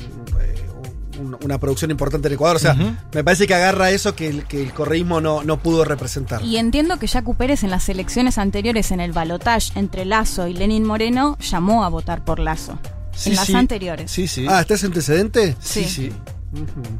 un- 1.18 1.36
una 1.42 1.58
producción 1.58 1.90
importante 1.90 2.28
en 2.28 2.34
Ecuador. 2.34 2.56
O 2.56 2.60
sea, 2.60 2.74
me 2.74 3.24
parece 3.24 3.46
que 3.46 3.54
agarra 3.54 3.90
eso 3.90 4.14
que 4.14 4.28
el, 4.28 4.44
que 4.44 4.62
el 4.62 4.72
correísmo 4.72 5.20
no, 5.20 5.42
no 5.42 5.58
pudo 5.58 5.84
representar. 5.84 6.42
Y 6.42 6.56
entiendo 6.56 6.98
que 6.98 7.08
Jacu 7.08 7.34
Pérez 7.34 7.62
en 7.64 7.70
las 7.70 7.88
elecciones 7.88 8.38
anteriores, 8.38 8.90
en 8.90 9.00
el 9.00 9.12
balotaje 9.12 9.78
entre 9.78 10.04
Lazo 10.04 10.46
y 10.48 10.54
Lenin 10.54 10.84
Moreno, 10.84 11.36
llamó 11.38 11.84
a 11.84 11.88
votar 11.88 12.24
por 12.24 12.38
Lazo. 12.38 12.78
Sí, 13.14 13.30
en 13.30 13.36
las 13.36 13.46
sí. 13.46 13.54
anteriores. 13.54 14.10
Sí, 14.10 14.26
sí. 14.26 14.46
Ah, 14.48 14.60
¿está 14.60 14.74
ese 14.74 14.86
antecedente? 14.86 15.56
sí, 15.60 15.84
sí. 15.84 16.10
sí. 16.10 16.12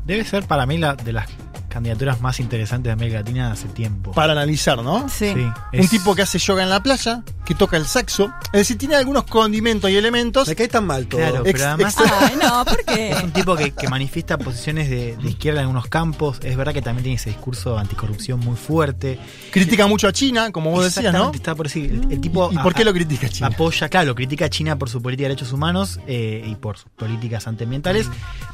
Debe 0.06 0.24
ser 0.24 0.44
para 0.44 0.64
mí 0.66 0.78
la 0.78 0.94
de 0.94 1.12
las 1.12 1.26
candidaturas 1.68 2.20
más 2.20 2.40
interesantes 2.40 2.84
de 2.88 2.92
América 2.92 3.18
Latina 3.18 3.52
hace 3.52 3.68
tiempo. 3.68 4.12
Para 4.12 4.32
analizar, 4.32 4.82
¿no? 4.82 5.08
Sí. 5.08 5.30
Un 5.30 5.52
es- 5.72 5.90
tipo 5.90 6.14
que 6.14 6.22
hace 6.22 6.38
yoga 6.38 6.62
en 6.62 6.70
la 6.70 6.82
playa, 6.82 7.22
que 7.44 7.54
toca 7.54 7.76
el 7.76 7.86
saxo. 7.86 8.32
Es 8.46 8.60
decir, 8.60 8.78
tiene 8.78 8.94
algunos 8.94 9.24
condimentos 9.24 9.90
y 9.90 9.96
elementos. 9.96 10.46
Me 10.48 10.54
cae 10.56 10.68
tan 10.68 10.86
mal 10.86 11.06
todo. 11.06 11.20
Claro, 11.20 11.42
pero 11.42 11.64
además 11.66 11.96
Ay, 11.98 12.36
no, 12.40 12.64
¿por 12.64 12.84
qué? 12.84 13.10
es 13.10 13.22
un 13.22 13.32
tipo 13.32 13.56
que, 13.56 13.72
que 13.72 13.88
manifiesta 13.88 14.38
posiciones 14.38 14.88
de, 14.88 15.16
de 15.16 15.28
izquierda 15.28 15.60
en 15.60 15.66
algunos 15.66 15.86
campos. 15.88 16.38
Es 16.42 16.56
verdad 16.56 16.72
que 16.72 16.82
también 16.82 17.02
tiene 17.02 17.16
ese 17.16 17.30
discurso 17.30 17.76
anticorrupción 17.78 18.38
muy 18.40 18.56
fuerte. 18.56 19.18
Critica 19.50 19.86
mucho 19.86 20.06
a 20.08 20.12
China, 20.12 20.52
como 20.52 20.70
vos 20.70 20.84
decías, 20.84 21.12
¿no? 21.12 21.32
Está 21.34 21.54
por 21.54 21.66
decir, 21.66 21.90
el, 21.90 22.12
el 22.12 22.20
tipo 22.20 22.50
¿Y 22.52 22.58
por 22.58 22.74
qué 22.74 22.82
a- 22.82 22.84
lo 22.84 22.92
critica 22.92 23.28
China? 23.28 23.48
Apoya, 23.48 23.88
claro, 23.88 24.14
critica 24.14 24.44
a 24.44 24.48
China 24.50 24.78
por 24.78 24.88
su 24.88 25.02
política 25.02 25.24
de 25.28 25.34
derechos 25.34 25.52
humanos 25.52 25.98
eh, 26.06 26.44
y 26.46 26.54
por 26.54 26.76
sus 26.78 26.90
políticas 26.92 27.46
antiambientales, 27.48 28.06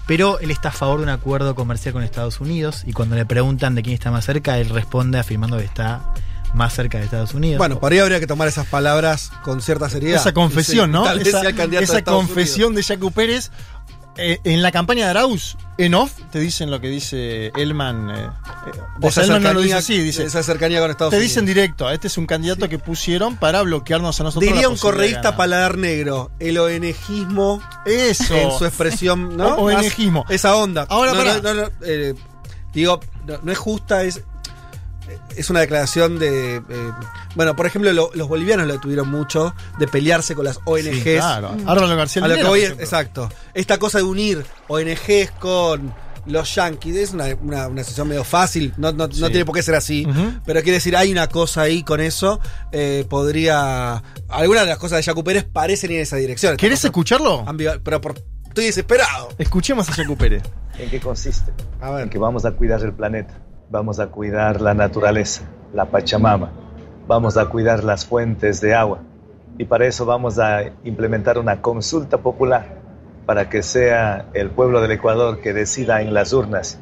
pero 0.06 0.38
él 0.40 0.50
está 0.50 0.68
a 0.70 0.72
favor 0.72 0.98
de 0.98 1.02
un 1.04 1.08
acuerdo 1.10 1.54
comercial 1.54 1.92
con 1.92 2.02
Estados 2.02 2.40
Unidos 2.40 2.84
y 2.86 2.92
cuando 2.92 3.16
le 3.16 3.26
preguntan 3.26 3.74
de 3.74 3.82
quién 3.82 3.94
está 3.94 4.10
más 4.10 4.24
cerca, 4.24 4.58
él 4.58 4.70
responde 4.70 5.18
afirmando 5.18 5.58
que 5.58 5.64
está 5.64 6.00
más 6.54 6.74
cerca 6.74 6.98
de 6.98 7.04
Estados 7.04 7.34
Unidos. 7.34 7.58
Bueno, 7.58 7.78
por 7.78 7.92
ahí 7.92 7.98
habría 7.98 8.20
que 8.20 8.26
tomar 8.26 8.48
esas 8.48 8.66
palabras 8.66 9.30
con 9.44 9.60
cierta 9.62 9.88
seriedad. 9.88 10.20
Esa 10.20 10.32
confesión, 10.32 10.86
Sí, 10.90 10.92
¿no? 10.92 11.04
Tal 11.04 11.18
vez 11.18 11.28
esa 11.28 11.40
sea 11.40 11.50
el 11.50 11.56
candidato 11.56 11.84
esa 11.84 12.02
confesión 12.02 12.74
de 12.74 12.82
Jacu 12.82 13.10
Pérez. 13.12 13.50
eh, 14.20 14.40
en 14.42 14.62
la 14.62 14.72
campaña 14.72 15.04
de 15.04 15.10
Arauz, 15.10 15.56
en 15.76 15.94
off, 15.94 16.10
te 16.32 16.40
dicen 16.40 16.72
lo 16.72 16.80
que 16.80 16.88
dice 16.88 17.52
Elman. 17.56 18.10
eh, 18.10 18.14
eh, 18.14 18.30
o 18.70 18.96
Unidos. 18.96 19.14
sea, 19.14 19.22
Elman 19.24 19.42
no 19.44 19.52
lo 19.54 19.60
dice 19.60 19.76
así, 19.76 20.00
dice. 20.00 20.24
esa 20.24 20.42
cercanía 20.42 20.80
con 20.80 20.90
Estados 20.90 21.12
Te 21.12 21.18
Unidos. 21.18 21.30
dicen 21.30 21.46
directo, 21.46 21.88
este 21.88 22.08
es 22.08 22.18
un 22.18 22.26
candidato 22.26 22.68
que 22.68 22.80
pusieron 22.80 23.36
para 23.36 23.62
bloquearnos 23.62 24.20
a 24.20 24.24
nosotros. 24.24 24.50
Diría 24.52 24.68
un 24.68 24.76
correísta 24.76 25.36
paladar 25.36 25.78
negro, 25.78 26.32
el 26.40 26.58
ONGismo 26.58 27.62
Eso. 27.86 28.34
en 28.34 28.50
su 28.58 28.64
expresión, 28.66 29.36
¿no? 29.36 29.54
ONGismo. 29.58 30.24
Esa 30.28 30.56
onda. 30.56 30.86
Ahora, 30.88 31.12
no, 31.12 31.18
pará. 31.18 31.34
no, 31.40 31.54
no, 31.54 31.62
no, 31.62 31.70
eh, 31.82 32.14
digo, 32.72 32.98
no, 33.24 33.38
no 33.44 33.52
es 33.52 33.58
justa, 33.58 34.02
es, 34.02 34.22
es 35.38 35.50
una 35.50 35.60
declaración 35.60 36.18
de... 36.18 36.56
eh, 36.56 36.62
bueno, 37.34 37.54
por 37.56 37.66
ejemplo, 37.66 37.92
lo- 37.92 38.10
los 38.14 38.28
bolivianos 38.28 38.66
lo 38.66 38.78
tuvieron 38.80 39.08
mucho, 39.10 39.54
de 39.78 39.86
pelearse 39.88 40.34
con 40.34 40.44
las 40.44 40.58
ONGs. 40.64 41.02
Sí, 41.02 41.02
claro. 41.16 41.56
Álvaro 41.66 41.96
García 41.96 42.24
A 42.24 42.28
lo 42.28 42.34
que 42.52 42.64
es, 42.64 42.70
exacto. 42.72 43.28
Esta 43.54 43.78
cosa 43.78 43.98
de 43.98 44.04
unir 44.04 44.44
ONGs 44.68 45.30
con 45.38 45.94
los 46.26 46.54
yanquis 46.54 46.94
es 46.96 47.12
una, 47.14 47.24
una, 47.40 47.68
una 47.68 47.80
decisión 47.80 48.06
medio 48.06 48.22
fácil, 48.22 48.74
no, 48.76 48.92
no, 48.92 49.06
no 49.08 49.28
tiene 49.28 49.46
por 49.46 49.54
qué 49.54 49.62
ser 49.62 49.74
así, 49.74 50.06
pero 50.44 50.60
quiere 50.62 50.76
decir, 50.76 50.94
hay 50.94 51.10
una 51.10 51.26
cosa 51.28 51.62
ahí 51.62 51.82
con 51.82 52.00
eso, 52.00 52.38
eh, 52.70 53.06
podría... 53.08 54.02
Algunas 54.28 54.64
de 54.64 54.68
las 54.68 54.78
cosas 54.78 54.98
de 54.98 55.04
Jacu 55.04 55.24
Pérez 55.24 55.44
parecen 55.50 55.90
ir 55.90 55.96
en 55.96 56.02
esa 56.02 56.16
dirección. 56.16 56.56
¿Querés 56.58 56.84
escucharlo? 56.84 57.46
ambival- 57.46 57.80
pero 57.82 58.00
por 58.02 58.14
estoy 58.46 58.66
desesperado. 58.66 59.28
Escuchemos 59.38 59.88
a 59.88 59.94
Yacu 59.94 60.16
Pérez. 60.18 60.42
¿En 60.78 60.90
qué 60.90 61.00
consiste? 61.00 61.50
A 61.80 61.90
ver. 61.92 62.02
En 62.04 62.10
que 62.10 62.18
vamos 62.18 62.44
a 62.44 62.50
cuidar 62.52 62.80
el 62.82 62.92
planeta, 62.92 63.32
vamos 63.70 64.00
a 64.00 64.06
cuidar 64.06 64.60
la 64.60 64.74
naturaleza, 64.74 65.42
la 65.74 65.86
Pachamama, 65.86 66.50
vamos 67.06 67.36
a 67.36 67.46
cuidar 67.46 67.84
las 67.84 68.06
fuentes 68.06 68.60
de 68.60 68.74
agua. 68.74 69.00
Y 69.58 69.64
para 69.64 69.86
eso 69.86 70.06
vamos 70.06 70.38
a 70.38 70.62
implementar 70.84 71.38
una 71.38 71.60
consulta 71.60 72.18
popular 72.18 72.78
para 73.26 73.48
que 73.48 73.62
sea 73.62 74.26
el 74.32 74.50
pueblo 74.50 74.80
del 74.80 74.92
Ecuador 74.92 75.40
que 75.40 75.52
decida 75.52 76.00
en 76.00 76.14
las 76.14 76.32
urnas 76.32 76.78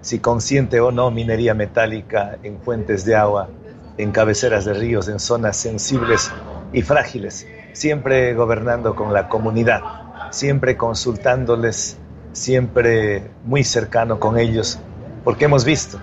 si 0.00 0.20
consiente 0.20 0.80
o 0.80 0.92
no 0.92 1.10
minería 1.10 1.54
metálica 1.54 2.38
en 2.44 2.60
fuentes 2.60 3.04
de 3.04 3.16
agua, 3.16 3.48
en 3.96 4.12
cabeceras 4.12 4.64
de 4.64 4.74
ríos, 4.74 5.08
en 5.08 5.18
zonas 5.18 5.56
sensibles 5.56 6.30
y 6.72 6.82
frágiles, 6.82 7.46
siempre 7.72 8.32
gobernando 8.34 8.94
con 8.94 9.12
la 9.12 9.28
comunidad, 9.28 9.82
siempre 10.30 10.76
consultándoles, 10.76 11.98
siempre 12.32 13.28
muy 13.44 13.64
cercano 13.64 14.20
con 14.20 14.38
ellos, 14.38 14.78
porque 15.24 15.46
hemos 15.46 15.64
visto 15.64 15.98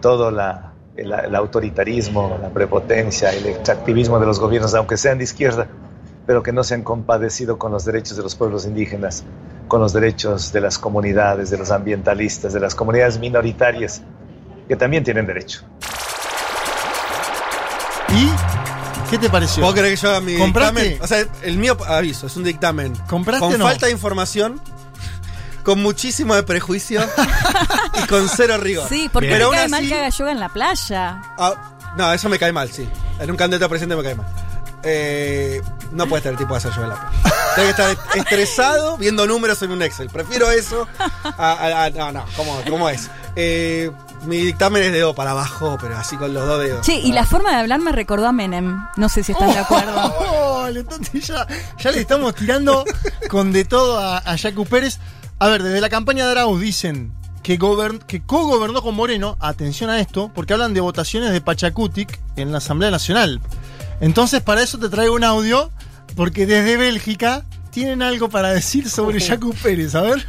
todo 0.00 0.30
la, 0.30 0.72
el, 0.96 1.12
el 1.12 1.34
autoritarismo, 1.34 2.38
la 2.40 2.50
prepotencia, 2.50 3.30
el 3.32 3.46
extractivismo 3.46 4.18
de 4.18 4.26
los 4.26 4.38
gobiernos, 4.40 4.74
aunque 4.74 4.96
sean 4.96 5.18
de 5.18 5.24
izquierda, 5.24 5.68
pero 6.26 6.42
que 6.42 6.52
no 6.52 6.62
se 6.64 6.74
han 6.74 6.82
compadecido 6.82 7.58
con 7.58 7.72
los 7.72 7.84
derechos 7.84 8.16
de 8.16 8.22
los 8.22 8.34
pueblos 8.34 8.66
indígenas, 8.66 9.24
con 9.66 9.80
los 9.80 9.92
derechos 9.92 10.52
de 10.52 10.60
las 10.60 10.78
comunidades, 10.78 11.50
de 11.50 11.58
los 11.58 11.70
ambientalistas, 11.70 12.52
de 12.52 12.60
las 12.60 12.74
comunidades 12.74 13.18
minoritarias, 13.18 14.02
que 14.66 14.76
también 14.76 15.04
tienen 15.04 15.26
derecho. 15.26 15.62
¿Y 18.10 19.10
qué 19.10 19.18
te 19.18 19.28
pareció? 19.30 19.62
¿Vos 19.62 19.74
querés 19.74 19.90
que 19.98 20.06
yo 20.06 20.10
haga 20.10 20.20
mi 20.20 20.36
¿Compraste? 20.36 20.82
dictamen? 20.82 21.02
O 21.02 21.06
sea, 21.06 21.24
el 21.42 21.58
mío, 21.58 21.76
aviso, 21.86 22.26
es 22.26 22.36
un 22.36 22.44
dictamen. 22.44 22.94
¿Compraste 23.08 23.44
Con 23.44 23.54
o 23.54 23.58
no? 23.58 23.64
falta 23.64 23.86
de 23.86 23.92
información, 23.92 24.60
con 25.64 25.80
muchísimo 25.82 26.34
de 26.34 26.42
prejuicio 26.42 27.00
y 28.02 28.06
con 28.06 28.28
cero 28.28 28.56
rigor. 28.58 28.88
Sí, 28.88 29.08
porque 29.12 29.28
Pero 29.28 29.50
me 29.50 29.56
cae 29.56 29.64
así- 29.64 29.70
mal 29.70 29.86
que 29.88 29.94
haga 29.94 30.08
yoga 30.10 30.32
en 30.32 30.40
la 30.40 30.48
playa. 30.48 31.20
Ah, 31.38 31.54
no, 31.96 32.12
eso 32.12 32.28
me 32.28 32.38
cae 32.38 32.52
mal, 32.52 32.70
sí. 32.70 32.88
En 33.18 33.30
un 33.30 33.36
candidato 33.36 33.66
a 33.66 33.68
presidente 33.68 33.96
me 33.96 34.02
cae 34.02 34.14
mal. 34.14 34.26
Eh, 34.84 35.60
no 35.92 36.06
puede 36.06 36.20
estar 36.20 36.32
el 36.32 36.38
tipo 36.38 36.54
de 36.54 36.58
hacer 36.58 36.72
yo 36.74 36.82
en 36.84 36.88
la 36.90 36.94
playa. 36.94 37.34
Tiene 37.54 37.74
que 37.74 37.82
estar 37.82 38.16
estresado 38.16 38.96
viendo 38.96 39.26
números 39.26 39.60
en 39.62 39.72
un 39.72 39.82
Excel. 39.82 40.08
Prefiero 40.08 40.50
eso 40.50 40.86
a. 41.24 41.52
a- 41.52 41.84
a- 41.84 41.90
no, 41.90 42.12
no, 42.12 42.24
¿cómo, 42.36 42.60
cómo 42.68 42.88
es? 42.88 43.10
Eh, 43.34 43.90
mi 44.24 44.38
dictamen 44.38 44.82
es 44.82 44.92
de 44.92 44.98
dedo 44.98 45.14
para 45.14 45.32
abajo, 45.32 45.76
pero 45.80 45.96
así 45.96 46.16
con 46.16 46.32
los 46.32 46.46
dos 46.46 46.60
dedos. 46.62 46.86
Che, 46.86 46.94
y 46.94 47.12
la 47.12 47.24
forma 47.26 47.50
de 47.50 47.56
hablar 47.56 47.80
me 47.80 47.90
recordó 47.92 48.28
a 48.28 48.32
Menem. 48.32 48.86
No 48.96 49.08
sé 49.08 49.22
si 49.24 49.32
están 49.32 49.50
de 49.52 49.58
acuerdo. 49.58 50.14
Oh, 50.18 50.66
entonces 50.68 51.26
ya, 51.26 51.46
ya 51.78 51.90
le 51.90 52.00
estamos 52.00 52.34
tirando 52.34 52.84
con 53.28 53.52
de 53.52 53.64
todo 53.64 53.98
a, 53.98 54.18
a 54.18 54.36
Yacu 54.36 54.64
Pérez. 54.66 54.98
A 55.40 55.48
ver, 55.48 55.62
desde 55.62 55.80
la 55.80 55.88
campaña 55.88 56.24
de 56.24 56.32
Arauz 56.32 56.60
dicen 56.60 57.12
que, 57.44 57.58
que 58.06 58.22
co-gobernó 58.22 58.82
con 58.82 58.96
Moreno, 58.96 59.36
atención 59.40 59.88
a 59.88 60.00
esto, 60.00 60.32
porque 60.34 60.52
hablan 60.52 60.74
de 60.74 60.80
votaciones 60.80 61.30
de 61.30 61.40
Pachacutic 61.40 62.20
en 62.36 62.50
la 62.50 62.58
Asamblea 62.58 62.90
Nacional. 62.90 63.40
Entonces, 64.00 64.42
para 64.42 64.62
eso 64.62 64.78
te 64.78 64.88
traigo 64.88 65.14
un 65.14 65.22
audio, 65.22 65.70
porque 66.16 66.44
desde 66.44 66.76
Bélgica 66.76 67.44
tienen 67.70 68.02
algo 68.02 68.28
para 68.28 68.50
decir 68.50 68.90
sobre 68.90 69.20
Yacu 69.20 69.54
Pérez. 69.54 69.94
A 69.94 70.02
ver. 70.02 70.26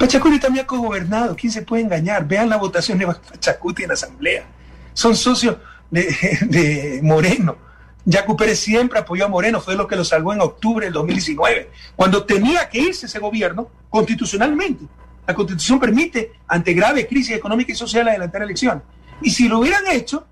Pachacuti 0.00 0.40
también 0.40 0.64
ha 0.64 0.66
cogobernado. 0.66 1.36
¿Quién 1.36 1.52
se 1.52 1.62
puede 1.62 1.84
engañar? 1.84 2.26
Vean 2.26 2.48
la 2.48 2.56
votación 2.56 2.98
de 2.98 3.06
Pachacuti 3.06 3.82
en 3.82 3.88
la 3.88 3.94
Asamblea. 3.94 4.44
Son 4.94 5.14
socios 5.14 5.58
de, 5.92 6.02
de 6.48 7.00
Moreno. 7.04 7.56
Yacu 8.06 8.36
Pérez 8.36 8.60
siempre 8.60 8.98
apoyó 8.98 9.24
a 9.24 9.28
Moreno, 9.28 9.60
fue 9.60 9.76
lo 9.76 9.88
que 9.88 9.96
lo 9.96 10.04
salvó 10.04 10.32
en 10.32 10.40
octubre 10.40 10.86
del 10.86 10.92
2019, 10.92 11.70
cuando 11.96 12.24
tenía 12.24 12.68
que 12.68 12.78
irse 12.78 13.06
ese 13.06 13.18
gobierno 13.18 13.68
constitucionalmente. 13.88 14.84
La 15.26 15.34
constitución 15.34 15.80
permite, 15.80 16.32
ante 16.46 16.74
grave 16.74 17.06
crisis 17.06 17.36
económica 17.36 17.72
y 17.72 17.74
social, 17.74 18.06
adelantar 18.08 18.42
elecciones. 18.42 18.82
Y 19.22 19.30
si 19.30 19.48
lo 19.48 19.60
hubieran 19.60 19.86
hecho, 19.90 20.26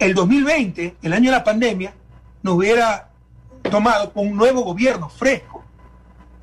el 0.00 0.14
2020, 0.14 0.96
el 1.02 1.12
año 1.12 1.30
de 1.30 1.36
la 1.36 1.44
pandemia, 1.44 1.94
nos 2.42 2.54
hubiera 2.54 3.10
tomado 3.70 4.12
con 4.12 4.26
un 4.26 4.36
nuevo 4.36 4.62
gobierno 4.62 5.08
fresco, 5.08 5.64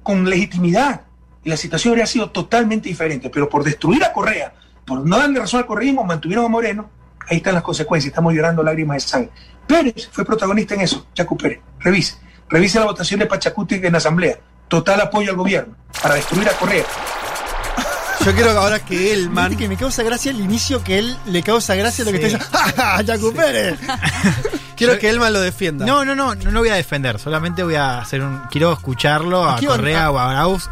con 0.04 0.30
legitimidad, 0.30 1.02
y 1.44 1.50
la 1.50 1.58
situación 1.58 1.92
habría 1.92 2.06
sido 2.06 2.30
totalmente 2.30 2.88
diferente. 2.88 3.30
Pero 3.30 3.50
por 3.50 3.64
destruir 3.66 4.04
a 4.06 4.14
Correa, 4.14 4.54
por 4.86 5.06
no 5.06 5.18
darle 5.18 5.40
razón 5.40 5.60
al 5.60 5.66
correísmo, 5.66 6.06
mantuvieron 6.06 6.46
a 6.46 6.50
Moreno, 6.50 6.90
ahí 7.30 7.38
están 7.38 7.54
las 7.56 7.63
consecuencias, 7.63 8.10
estamos 8.12 8.34
llorando 8.34 8.63
lágrimas 8.63 9.04
de 9.04 9.10
sangre. 9.10 9.32
Pérez 9.66 10.10
fue 10.12 10.26
protagonista 10.26 10.76
en 10.76 10.82
eso, 10.82 11.08
Chacu 11.13 11.38
Pérez. 11.38 11.60
Revise, 11.80 12.18
revise 12.50 12.80
la 12.80 12.86
votación 12.86 13.20
de 13.20 13.26
Pachacuti 13.26 13.76
en 13.76 13.92
la 13.92 13.98
Asamblea. 13.98 14.38
Total 14.68 15.00
apoyo 15.02 15.32
al 15.32 15.38
gobierno 15.38 15.76
para 16.02 16.16
destruir 16.16 16.48
a 16.50 16.54
Correa. 16.54 16.84
Yo 18.26 18.34
quiero 18.36 18.52
ahora 18.52 18.80
que 18.80 19.13
él, 19.13 19.30
man. 19.30 19.56
Que 19.56 19.70
me 19.70 19.78
causa 19.78 20.04
gracia 20.04 20.32
el 20.32 20.40
inicio 20.42 20.84
que 20.84 21.00
él 21.00 21.18
le 21.28 21.44
causa 21.44 21.76
gracia 21.76 22.04
lo 22.04 22.12
que 22.12 22.30
Sí. 22.30 22.36
está 22.36 22.38
diciendo. 22.46 22.74
¡Ja, 22.76 22.98
ja, 22.98 23.32
Pérez! 23.36 23.80
Quiero 24.76 25.00
que 25.00 25.10
Elman 25.10 25.34
lo 25.34 25.40
defienda. 25.40 25.86
No, 25.86 26.04
no, 26.06 26.13
no, 26.13 26.36
no 26.36 26.52
lo 26.52 26.60
voy 26.60 26.70
a 26.70 26.76
defender. 26.76 27.20
Solamente 27.20 27.63
voy 27.63 27.76
a 27.76 28.00
hacer 28.00 28.22
un. 28.22 28.42
Quiero 28.52 28.74
escucharlo 28.74 29.50
a 29.50 29.60
Correa 29.60 30.12
o 30.12 30.20
a 30.20 30.32
Arauz. 30.32 30.70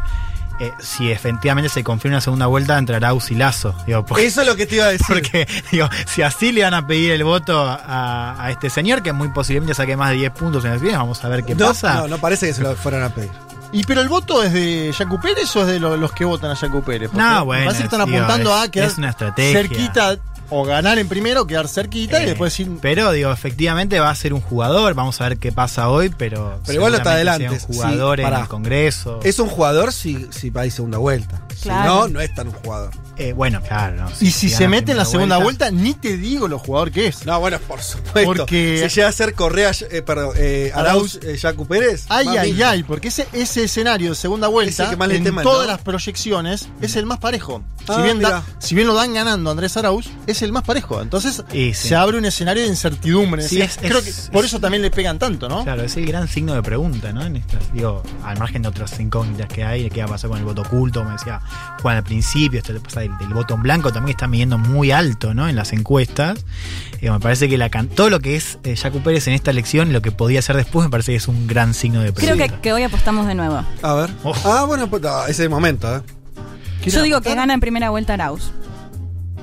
Eh, 0.60 0.72
si 0.78 1.10
efectivamente 1.10 1.68
se 1.68 1.84
confirma 1.84 2.16
una 2.16 2.20
segunda 2.20 2.46
vuelta 2.46 2.78
entre 2.78 2.96
Arauz 2.96 3.30
y 3.30 3.34
Lazo. 3.34 3.74
Digo, 3.86 4.04
porque, 4.04 4.26
Eso 4.26 4.40
es 4.40 4.46
lo 4.46 4.56
que 4.56 4.66
te 4.66 4.76
iba 4.76 4.86
a 4.86 4.88
decir. 4.88 5.06
porque, 5.08 5.46
digo, 5.70 5.88
si 6.06 6.22
así 6.22 6.52
le 6.52 6.62
van 6.62 6.74
a 6.74 6.86
pedir 6.86 7.10
el 7.12 7.24
voto 7.24 7.60
a, 7.66 8.36
a 8.42 8.50
este 8.50 8.70
señor, 8.70 9.02
que 9.02 9.12
muy 9.12 9.28
posiblemente 9.28 9.74
saque 9.74 9.96
más 9.96 10.10
de 10.10 10.16
10 10.16 10.30
puntos 10.32 10.64
en 10.64 10.70
las 10.70 10.76
elecciones, 10.80 10.98
vamos 10.98 11.24
a 11.24 11.28
ver 11.28 11.44
qué 11.44 11.54
no, 11.54 11.66
pasa. 11.68 11.94
no, 11.94 12.08
no 12.08 12.18
parece 12.18 12.46
que 12.46 12.54
se 12.54 12.62
lo 12.62 12.74
fueran 12.76 13.02
a 13.02 13.10
pedir. 13.10 13.30
¿Y 13.72 13.82
pero 13.84 14.00
el 14.00 14.08
voto 14.08 14.42
es 14.42 14.52
de 14.52 14.94
Yacu 14.96 15.20
Pérez 15.20 15.54
o 15.56 15.62
es 15.62 15.66
de 15.66 15.80
lo- 15.80 15.96
los 15.96 16.12
que 16.12 16.24
votan 16.24 16.50
a 16.52 16.54
Yacu 16.54 16.82
Pérez? 16.82 17.10
Porque 17.10 17.22
No, 17.26 17.44
bueno, 17.44 17.64
parece 17.66 17.82
que 17.82 17.94
están 17.94 18.06
digo, 18.06 18.18
apuntando 18.18 18.56
es- 18.56 18.62
a 18.64 18.70
quedar 18.70 18.88
es 18.88 18.98
una 18.98 19.10
estrategia. 19.10 19.52
cerquita 19.60 20.16
o 20.50 20.64
ganar 20.64 20.98
en 20.98 21.08
primero, 21.08 21.46
quedar 21.46 21.68
cerquita 21.68 22.20
y 22.20 22.24
Eh, 22.24 22.26
después 22.26 22.52
decir. 22.52 22.70
Pero 22.80 23.12
digo, 23.12 23.32
efectivamente 23.32 23.98
va 24.00 24.10
a 24.10 24.14
ser 24.14 24.32
un 24.32 24.40
jugador, 24.40 24.94
vamos 24.94 25.20
a 25.20 25.28
ver 25.28 25.38
qué 25.38 25.52
pasa 25.52 25.88
hoy, 25.88 26.10
pero. 26.16 26.60
Pero 26.64 26.74
igual 26.76 26.92
no 26.92 26.98
está 26.98 27.16
seguramente 27.16 27.44
adelante, 27.46 27.60
sea 27.60 27.68
un 27.68 27.74
jugador 27.74 28.18
sí, 28.18 28.24
en 28.24 28.34
el 28.34 28.48
Congreso. 28.48 29.20
Es 29.24 29.38
un 29.38 29.48
jugador 29.48 29.92
si, 29.92 30.26
si 30.30 30.50
va 30.50 30.62
a 30.62 30.66
ir 30.66 30.72
segunda 30.72 30.98
vuelta. 30.98 31.42
Claro. 31.62 31.82
Si 31.82 31.88
no, 31.88 32.08
no 32.08 32.20
es 32.20 32.34
tan 32.34 32.48
un 32.48 32.54
jugador. 32.54 32.90
Eh, 33.18 33.32
bueno, 33.32 33.60
claro. 33.62 34.04
no, 34.04 34.10
y 34.20 34.30
si 34.30 34.48
se 34.50 34.68
mete 34.68 34.92
en 34.92 34.98
la 34.98 35.04
segunda 35.06 35.38
vuelta, 35.38 35.70
ni 35.70 35.94
te 35.94 36.16
digo 36.18 36.48
lo 36.48 36.58
jugador 36.58 36.90
que 36.92 37.06
es. 37.06 37.24
No, 37.24 37.40
bueno, 37.40 37.58
por 37.66 37.80
supuesto. 37.80 38.24
Porque- 38.24 38.86
Si 38.88 38.94
llega 38.96 39.08
a 39.08 39.12
ser 39.12 39.32
Correa, 39.34 39.70
eh, 39.90 40.02
perdón, 40.02 40.34
eh, 40.36 40.70
Arauz, 40.74 41.16
Arauz- 41.18 41.24
eh, 41.26 41.36
Yacu 41.38 41.66
Pérez. 41.66 42.04
Ay, 42.08 42.28
ay, 42.38 42.52
mismo. 42.52 42.66
ay, 42.66 42.82
porque 42.82 43.08
ese, 43.08 43.26
ese 43.32 43.64
escenario 43.64 44.10
de 44.10 44.14
segunda 44.16 44.48
vuelta, 44.48 44.90
que 44.90 44.96
más 44.96 45.10
en 45.10 45.24
teman, 45.24 45.44
todas 45.44 45.66
¿no? 45.66 45.72
las 45.72 45.80
proyecciones, 45.82 46.68
es 46.80 46.96
el 46.96 47.06
más 47.06 47.18
parejo. 47.18 47.62
Ah, 47.88 47.96
si, 47.96 48.02
bien 48.02 48.20
da- 48.20 48.42
si 48.58 48.74
bien 48.74 48.86
lo 48.86 48.94
dan 48.94 49.14
ganando 49.14 49.50
Andrés 49.50 49.76
Arauz, 49.76 50.06
es 50.26 50.42
el 50.42 50.52
más 50.52 50.64
parejo. 50.64 51.00
Entonces 51.00 51.42
sí. 51.50 51.72
se 51.72 51.94
abre 51.94 52.18
un 52.18 52.24
escenario 52.24 52.62
de 52.64 52.68
incertidumbre. 52.68 53.46
Sí, 53.48 53.60
es- 53.62 53.76
Creo 53.78 53.98
es- 53.98 54.04
que 54.26 54.32
por 54.32 54.44
es- 54.44 54.50
eso 54.50 54.60
también 54.60 54.82
le 54.82 54.90
pegan 54.90 55.18
tanto, 55.18 55.48
¿no? 55.48 55.62
Claro, 55.64 55.82
es 55.84 55.96
el 55.96 56.04
gran 56.06 56.28
signo 56.28 56.54
de 56.54 56.62
pregunta, 56.62 57.12
¿no? 57.12 57.24
En 57.24 57.36
estas, 57.36 57.72
digo, 57.72 58.02
al 58.24 58.38
margen 58.38 58.62
de 58.62 58.68
otras 58.68 58.98
incógnitas 59.00 59.48
que 59.48 59.64
hay, 59.64 59.84
de 59.84 59.90
qué 59.90 60.00
va 60.00 60.06
a 60.06 60.10
pasar 60.10 60.28
con 60.30 60.38
el 60.38 60.44
voto 60.44 60.62
oculto, 60.62 61.00
como 61.00 61.12
decía 61.12 61.40
Juan 61.80 61.96
al 61.96 62.02
principio, 62.04 62.58
esto 62.58 62.72
le 62.72 62.80
pasa 62.80 63.05
del, 63.08 63.18
del 63.18 63.28
voto 63.34 63.54
en 63.54 63.62
blanco 63.62 63.92
también 63.92 64.16
está 64.16 64.26
midiendo 64.26 64.58
muy 64.58 64.90
alto, 64.90 65.34
¿no? 65.34 65.48
En 65.48 65.56
las 65.56 65.72
encuestas. 65.72 66.44
Eh, 67.00 67.10
me 67.10 67.20
parece 67.20 67.48
que 67.48 67.58
la 67.58 67.68
can- 67.68 67.88
todo 67.88 68.10
lo 68.10 68.20
que 68.20 68.36
es 68.36 68.58
eh, 68.64 68.74
Pérez 69.04 69.26
en 69.28 69.34
esta 69.34 69.50
elección 69.50 69.92
lo 69.92 70.00
que 70.02 70.12
podía 70.12 70.38
hacer 70.38 70.56
después, 70.56 70.84
me 70.86 70.90
parece 70.90 71.12
que 71.12 71.16
es 71.16 71.28
un 71.28 71.46
gran 71.46 71.74
signo 71.74 72.00
de 72.00 72.12
Creo 72.12 72.34
pregunta. 72.36 72.54
que, 72.56 72.60
que 72.62 72.72
hoy 72.72 72.82
apostamos 72.82 73.26
de 73.26 73.34
nuevo. 73.34 73.62
A 73.82 73.94
ver. 73.94 74.10
Oh. 74.24 74.34
Ah, 74.44 74.64
bueno, 74.66 74.88
pues, 74.88 75.02
no, 75.02 75.26
ese 75.26 75.48
momento, 75.48 75.96
¿eh? 75.96 76.00
Yo 76.86 77.02
digo 77.02 77.20
que 77.20 77.34
gana 77.34 77.52
en 77.52 77.60
primera 77.60 77.90
vuelta 77.90 78.14
Arauz. 78.14 78.52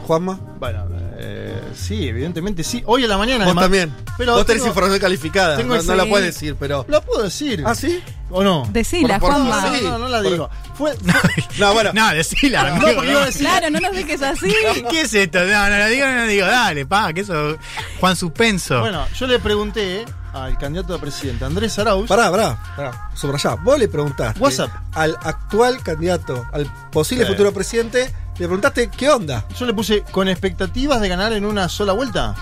Juanma. 0.07 0.39
Bueno, 0.59 0.85
eh, 1.25 1.61
sí, 1.75 2.07
evidentemente 2.07 2.63
sí. 2.63 2.83
Hoy 2.85 3.03
en 3.03 3.09
la 3.09 3.17
mañana. 3.17 3.45
Vos 3.45 3.51
además- 3.57 3.63
también. 3.65 3.93
Pero 4.17 4.33
Vos 4.33 4.45
tenés 4.45 4.61
tengo- 4.61 4.67
información 4.69 4.99
calificada. 4.99 5.57
tengo 5.57 5.75
No, 5.75 5.81
no 5.81 5.95
la 5.95 6.03
ese- 6.03 6.09
puedes 6.09 6.33
decir, 6.33 6.55
pero. 6.59 6.85
¿Lo 6.87 7.01
puedo 7.01 7.23
decir? 7.23 7.63
¿Ah, 7.65 7.73
sí? 7.75 8.01
¿O 8.29 8.43
no? 8.43 8.67
Decila, 8.71 9.19
Por- 9.19 9.31
por- 9.31 9.41
Juanma. 9.45 9.69
No, 9.69 9.81
no, 9.81 9.97
no 9.99 10.07
la 10.09 10.21
Por- 10.21 10.31
digo. 10.31 10.49
Fue, 10.75 10.95
No, 11.59 11.73
bueno. 11.73 11.91
No, 11.93 12.11
decila, 12.13 12.63
no, 12.63 12.85
amigo, 12.87 13.03
no. 13.03 13.19
Claro, 13.37 13.69
no 13.69 13.79
nos 13.79 13.91
dejes 13.93 14.21
así. 14.21 14.53
¿Qué 14.89 15.01
es 15.01 15.13
esto? 15.13 15.39
No, 15.45 15.69
no 15.69 15.77
lo 15.77 15.87
digo, 15.87 16.05
no 16.05 16.15
lo 16.15 16.27
digo. 16.27 16.45
Dale, 16.47 16.85
pa, 16.85 17.13
que 17.13 17.21
eso. 17.21 17.57
Juan 17.99 18.15
Suspenso. 18.15 18.79
Bueno, 18.81 19.05
yo 19.17 19.27
le 19.27 19.39
pregunté 19.39 20.05
al 20.33 20.57
candidato 20.57 20.95
a 20.95 20.99
presidente 20.99 21.45
Andrés 21.45 21.77
Arauz. 21.77 22.07
Pará, 22.07 22.31
pará, 22.31 22.57
pará. 22.75 23.09
Subrayá. 23.13 23.53
Vos 23.55 23.77
le 23.77 23.87
preguntaste 23.87 24.39
WhatsApp. 24.39 24.71
al 24.93 25.15
actual 25.21 25.83
candidato, 25.83 26.43
al 26.51 26.65
posible 26.91 27.25
futuro 27.27 27.53
presidente, 27.53 28.11
le 28.39 28.45
preguntaste 28.47 28.89
qué 28.89 29.09
onda. 29.09 29.45
Yo 29.57 29.65
le 29.65 29.73
puse 29.73 30.03
con 30.03 30.27
expectativas 30.27 30.99
de 31.01 31.09
ganar 31.09 31.33
en 31.33 31.45
una 31.45 31.69
sola 31.69 31.93
vuelta. 31.93 32.35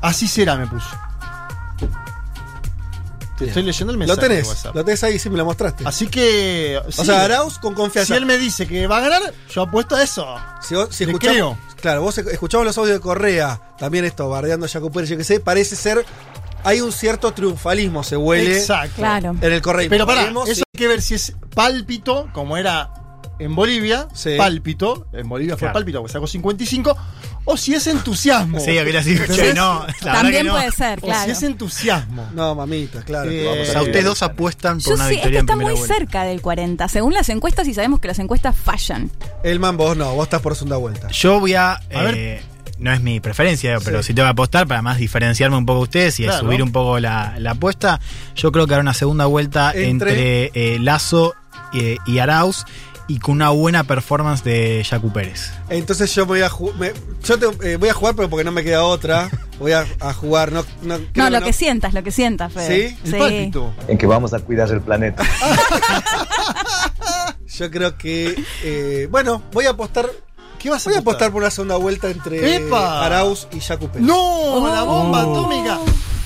Así 0.00 0.26
será, 0.28 0.56
me 0.56 0.66
puso. 0.66 0.88
Te 3.38 3.46
estoy 3.46 3.62
leyendo 3.62 3.92
el 3.92 3.98
mensaje. 3.98 4.16
Lo 4.20 4.22
de 4.22 4.28
tenés, 4.28 4.48
WhatsApp. 4.48 4.74
lo 4.74 4.84
tenés 4.84 5.02
ahí, 5.04 5.18
sí 5.18 5.30
me 5.30 5.38
lo 5.38 5.46
mostraste. 5.46 5.84
Así 5.86 6.08
que. 6.08 6.78
o 6.86 6.92
sí, 6.92 7.06
sea, 7.06 7.24
Arauz 7.24 7.58
con 7.58 7.72
confianza. 7.74 8.12
Si 8.14 8.18
él 8.18 8.26
me 8.26 8.36
dice 8.36 8.66
que 8.66 8.86
va 8.86 8.98
a 8.98 9.00
ganar, 9.00 9.22
yo 9.50 9.62
apuesto 9.62 9.96
a 9.96 10.02
eso. 10.02 10.26
Si, 10.60 10.74
vos- 10.74 10.88
si 10.94 11.06
Le 11.06 11.12
escuchamos, 11.12 11.56
creo. 11.56 11.76
claro, 11.80 12.02
vos 12.02 12.18
escuchamos 12.18 12.66
los 12.66 12.76
audios 12.76 12.96
de 12.96 13.00
Correa, 13.00 13.58
también 13.78 14.04
esto, 14.04 14.28
bardeando 14.28 14.66
a 14.66 14.68
Jaco 14.68 14.90
Pérez, 14.92 15.08
yo 15.08 15.16
que 15.16 15.24
sé, 15.24 15.40
parece 15.40 15.74
ser 15.74 16.04
hay 16.64 16.82
un 16.82 16.92
cierto 16.92 17.32
triunfalismo, 17.32 18.04
se 18.04 18.18
huele 18.18 18.58
Exacto. 18.58 18.96
Claro. 18.96 19.34
en 19.40 19.52
el 19.52 19.62
correísmo. 19.62 19.90
Pero 19.94 20.06
pará, 20.06 20.20
Veremos 20.20 20.46
eso 20.46 20.62
hay 20.74 20.78
que 20.78 20.88
ver 20.88 21.00
si 21.00 21.14
es 21.14 21.32
pálpito, 21.54 22.28
como 22.34 22.58
era 22.58 22.90
en 23.38 23.54
Bolivia, 23.54 24.06
Sí. 24.12 24.30
pálpito, 24.36 25.06
en 25.12 25.28
Bolivia 25.28 25.54
fue 25.54 25.60
Claro. 25.66 25.74
pálpito, 25.74 25.98
porque 26.00 26.12
sacó 26.12 26.26
55, 26.26 26.96
o 27.44 27.56
si 27.56 27.74
es 27.74 27.86
entusiasmo. 27.86 28.60
Sí, 28.60 28.72
decir, 28.72 29.18
¿Entendés? 29.20 29.36
che, 29.48 29.54
no. 29.54 29.86
la 30.02 30.12
También 30.12 30.42
que 30.42 30.44
no. 30.44 30.52
puede 30.54 30.70
ser, 30.72 30.98
O 30.98 31.06
claro. 31.06 31.24
si 31.24 31.30
es 31.30 31.42
entusiasmo. 31.42 32.28
No, 32.34 32.54
mamita, 32.54 33.02
claro. 33.02 33.30
Eh, 33.30 33.44
Vamos 33.46 33.68
O 33.74 33.78
a 33.78 33.82
ustedes 33.82 34.04
dos 34.04 34.22
apuestan 34.22 34.78
por 34.78 34.84
Yo 34.90 34.94
una 34.94 35.08
sí, 35.08 35.14
es 35.14 35.20
que 35.20 35.28
victoria 35.28 35.38
en 35.38 35.44
está 35.44 35.56
muy 35.56 35.64
vuelta. 35.74 35.94
cerca 35.94 36.24
del 36.24 36.42
40. 36.42 36.88
Según 36.88 37.14
las 37.14 37.28
encuestas, 37.30 37.66
y 37.68 37.74
sabemos 37.74 38.00
que 38.00 38.08
las 38.08 38.18
encuestas 38.18 38.56
fallan. 38.56 39.10
Elman, 39.42 39.76
vos 39.76 39.96
no, 39.96 40.14
vos 40.14 40.24
estás 40.24 40.42
por 40.42 40.54
segunda 40.54 40.76
vuelta. 40.76 41.08
Yo 41.08 41.40
voy 41.40 41.54
a. 41.54 41.72
A 41.74 42.02
ver. 42.02 42.14
eh, 42.16 42.42
no 42.78 42.92
es 42.92 43.00
mi 43.02 43.20
preferencia, 43.20 43.78
pero 43.84 44.02
Sí. 44.02 44.08
si 44.08 44.14
tengo 44.14 44.26
que 44.26 44.30
apostar 44.32 44.66
para 44.66 44.80
más 44.80 44.96
diferenciarme 44.98 45.56
un 45.56 45.66
poco 45.66 45.80
de 45.80 45.82
ustedes 45.84 46.20
y 46.20 46.24
Claro. 46.24 46.40
subir 46.40 46.62
un 46.62 46.72
poco 46.72 46.98
la, 46.98 47.34
la 47.38 47.50
apuesta, 47.52 48.00
yo 48.36 48.52
creo 48.52 48.66
que 48.66 48.72
hará 48.74 48.80
una 48.82 48.94
segunda 48.94 49.26
vuelta 49.26 49.72
Entre- 49.74 50.46
entre, 50.46 50.50
eh, 50.74 50.78
Lazo 50.78 51.34
eh, 51.74 51.98
y 52.06 52.18
Arauz 52.18 52.64
y 53.10 53.18
con 53.18 53.34
una 53.34 53.50
buena 53.50 53.82
performance 53.84 54.44
de 54.44 54.86
Jacu 54.88 55.12
Pérez. 55.12 55.50
Entonces 55.68 56.14
yo 56.14 56.26
voy 56.26 56.42
a. 56.42 56.50
Yo 57.24 57.38
te- 57.38 57.72
eh, 57.72 57.76
voy 57.76 57.88
a 57.88 57.92
jugar, 57.92 58.14
pero 58.14 58.30
porque 58.30 58.44
no 58.44 58.52
me 58.52 58.62
queda 58.62 58.84
otra. 58.84 59.28
Voy 59.58 59.72
a, 59.72 59.84
a 59.98 60.14
jugar. 60.14 60.52
No, 60.52 60.64
no, 60.82 60.96
creo 60.96 61.10
No, 61.24 61.30
lo 61.30 61.40
no. 61.40 61.46
que 61.46 61.52
sientas, 61.52 61.92
lo 61.92 62.04
que 62.04 62.12
sientas, 62.12 62.52
Fede. 62.52 62.96
¿Sí? 63.02 63.10
El 63.12 63.18
pálpito. 63.18 63.74
En 63.88 63.98
que 63.98 64.06
vamos 64.06 64.32
a 64.32 64.38
cuidar 64.38 64.70
el 64.70 64.80
planeta. 64.80 65.24
Yo 67.48 67.70
creo 67.70 67.96
que. 67.98 68.42
eh, 68.62 69.08
bueno, 69.10 69.42
voy 69.52 69.66
a 69.66 69.70
apostar. 69.70 70.08
¿Qué 70.58 70.70
vas 70.70 70.86
a 70.86 70.90
Voy 70.90 70.96
a 70.96 71.00
apostar 71.00 71.32
por 71.32 71.40
una 71.42 71.50
segunda 71.50 71.76
vuelta 71.76 72.10
entre 72.10 72.56
¡Epa! 72.56 73.04
Arauz 73.04 73.48
y 73.52 73.60
Jacu 73.60 73.88
Pérez. 73.88 74.06
¡No! 74.06 74.66
¡La 74.72 74.82
bomba 74.82 75.24
Oh. 75.26 75.32
atómica! 75.40 75.78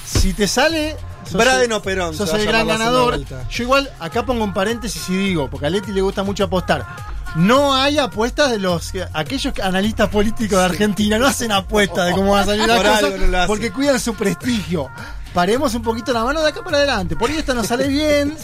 Si 0.04 0.32
te 0.34 0.46
sale. 0.48 0.96
Braden 1.32 1.72
o 1.72 1.82
Perón. 1.82 2.14
Sos 2.14 2.32
el 2.34 2.46
gran 2.46 2.66
ganador. 2.66 3.20
Yo 3.50 3.62
igual 3.62 3.90
acá 4.00 4.24
pongo 4.24 4.44
un 4.44 4.54
paréntesis 4.54 5.08
y 5.08 5.16
digo, 5.16 5.48
porque 5.48 5.66
a 5.66 5.70
Leti 5.70 5.92
le 5.92 6.00
gusta 6.00 6.22
mucho 6.22 6.44
apostar. 6.44 6.86
No 7.34 7.74
hay 7.74 7.98
apuestas 7.98 8.50
de 8.52 8.58
los 8.58 8.92
aquellos 9.12 9.58
analistas 9.58 10.08
políticos 10.08 10.58
de 10.58 10.64
Argentina, 10.64 11.18
no 11.18 11.26
hacen 11.26 11.50
apuestas 11.50 12.06
de 12.06 12.12
cómo 12.12 12.32
va 12.32 12.42
a 12.42 12.44
salir 12.44 12.66
la 12.66 12.76
Por 12.76 12.86
cosa 12.86 13.10
no 13.10 13.46
porque 13.48 13.72
cuidan 13.72 13.98
su 13.98 14.14
prestigio. 14.14 14.88
Paremos 15.34 15.74
un 15.74 15.82
poquito 15.82 16.12
la 16.12 16.22
mano 16.24 16.40
de 16.42 16.48
acá 16.48 16.62
para 16.62 16.78
adelante. 16.78 17.16
Por 17.16 17.28
ahí 17.28 17.36
esta 17.38 17.52
nos 17.54 17.66
sale 17.66 17.88
bien. 17.88 18.36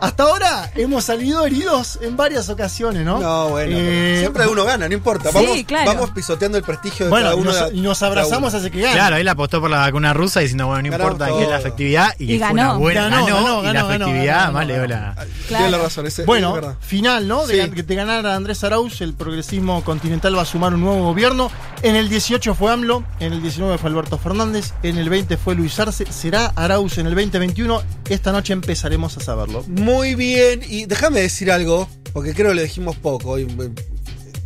Hasta 0.00 0.24
ahora 0.24 0.68
hemos 0.74 1.04
salido 1.04 1.46
heridos 1.46 2.00
en 2.02 2.16
varias 2.16 2.48
ocasiones, 2.48 3.04
¿no? 3.04 3.20
No, 3.20 3.50
bueno. 3.50 3.76
Eh, 3.78 4.16
siempre 4.18 4.48
uno 4.48 4.64
gana, 4.64 4.88
no 4.88 4.94
importa. 4.94 5.30
Sí, 5.30 5.34
Vamos, 5.36 5.58
claro. 5.64 5.92
vamos 5.94 6.10
pisoteando 6.10 6.58
el 6.58 6.64
prestigio 6.64 7.06
de 7.06 7.10
Bueno, 7.10 7.26
cada 7.26 7.36
uno. 7.36 7.52
nos, 7.52 7.72
nos 7.72 8.02
abrazamos 8.02 8.52
hace 8.52 8.72
que 8.72 8.80
gane. 8.80 8.94
Claro, 8.94 9.16
él 9.16 9.28
apostó 9.28 9.60
por 9.60 9.70
la 9.70 9.78
vacuna 9.78 10.12
rusa 10.12 10.40
diciendo, 10.40 10.66
bueno, 10.66 10.82
no 10.82 10.88
importa 10.96 11.28
qué 11.28 11.42
es 11.44 11.48
la 11.48 11.58
efectividad. 11.60 12.14
Y, 12.18 12.24
Y 12.34 12.38
fue 12.38 12.48
ganó. 12.48 12.52
una 12.54 12.72
buena. 12.74 13.02
Ganó, 13.08 13.26
Ganó, 13.26 13.62
ganó, 13.62 13.70
y 13.70 13.72
la 13.74 13.80
efectividad, 13.94 14.52
más 14.52 14.66
le 14.66 14.74
dio 14.74 14.86
la. 14.88 15.14
Claro. 15.46 15.82
Razón. 15.82 16.06
ese- 16.08 16.24
Bueno, 16.24 16.52
verdad. 16.54 16.74
final, 16.80 17.28
¿no? 17.28 17.46
De 17.46 17.62
Sí. 17.64 17.70
que 17.70 17.84
te 17.84 17.94
ganara 17.94 18.34
Andrés 18.34 18.64
Arauz, 18.64 19.00
el 19.02 19.14
progresismo 19.14 19.84
continental 19.84 20.36
va 20.36 20.42
a 20.42 20.46
sumar 20.46 20.74
un 20.74 20.80
nuevo 20.80 21.04
gobierno. 21.04 21.48
En 21.82 21.96
el 21.96 22.08
18 22.08 22.54
fue 22.54 22.70
AMLO, 22.72 23.04
en 23.18 23.32
el 23.32 23.42
19 23.42 23.76
fue 23.76 23.90
Alberto 23.90 24.16
Fernández, 24.16 24.72
en 24.84 24.98
el 24.98 25.08
20 25.08 25.36
fue 25.36 25.56
Luis 25.56 25.78
Arce. 25.80 26.06
¿Será 26.12 26.46
Arauz 26.54 26.98
en 26.98 27.06
el 27.08 27.14
2021? 27.16 27.82
Esta 28.08 28.30
noche 28.30 28.52
empezaremos 28.52 29.16
a 29.16 29.20
saberlo. 29.20 29.64
Muy 29.66 30.14
bien, 30.14 30.60
y 30.68 30.84
déjame 30.86 31.20
decir 31.22 31.50
algo, 31.50 31.88
porque 32.12 32.34
creo 32.34 32.50
que 32.50 32.54
lo 32.54 32.62
dijimos 32.62 32.96
poco, 32.96 33.36
y, 33.36 33.42
eh, 33.42 33.70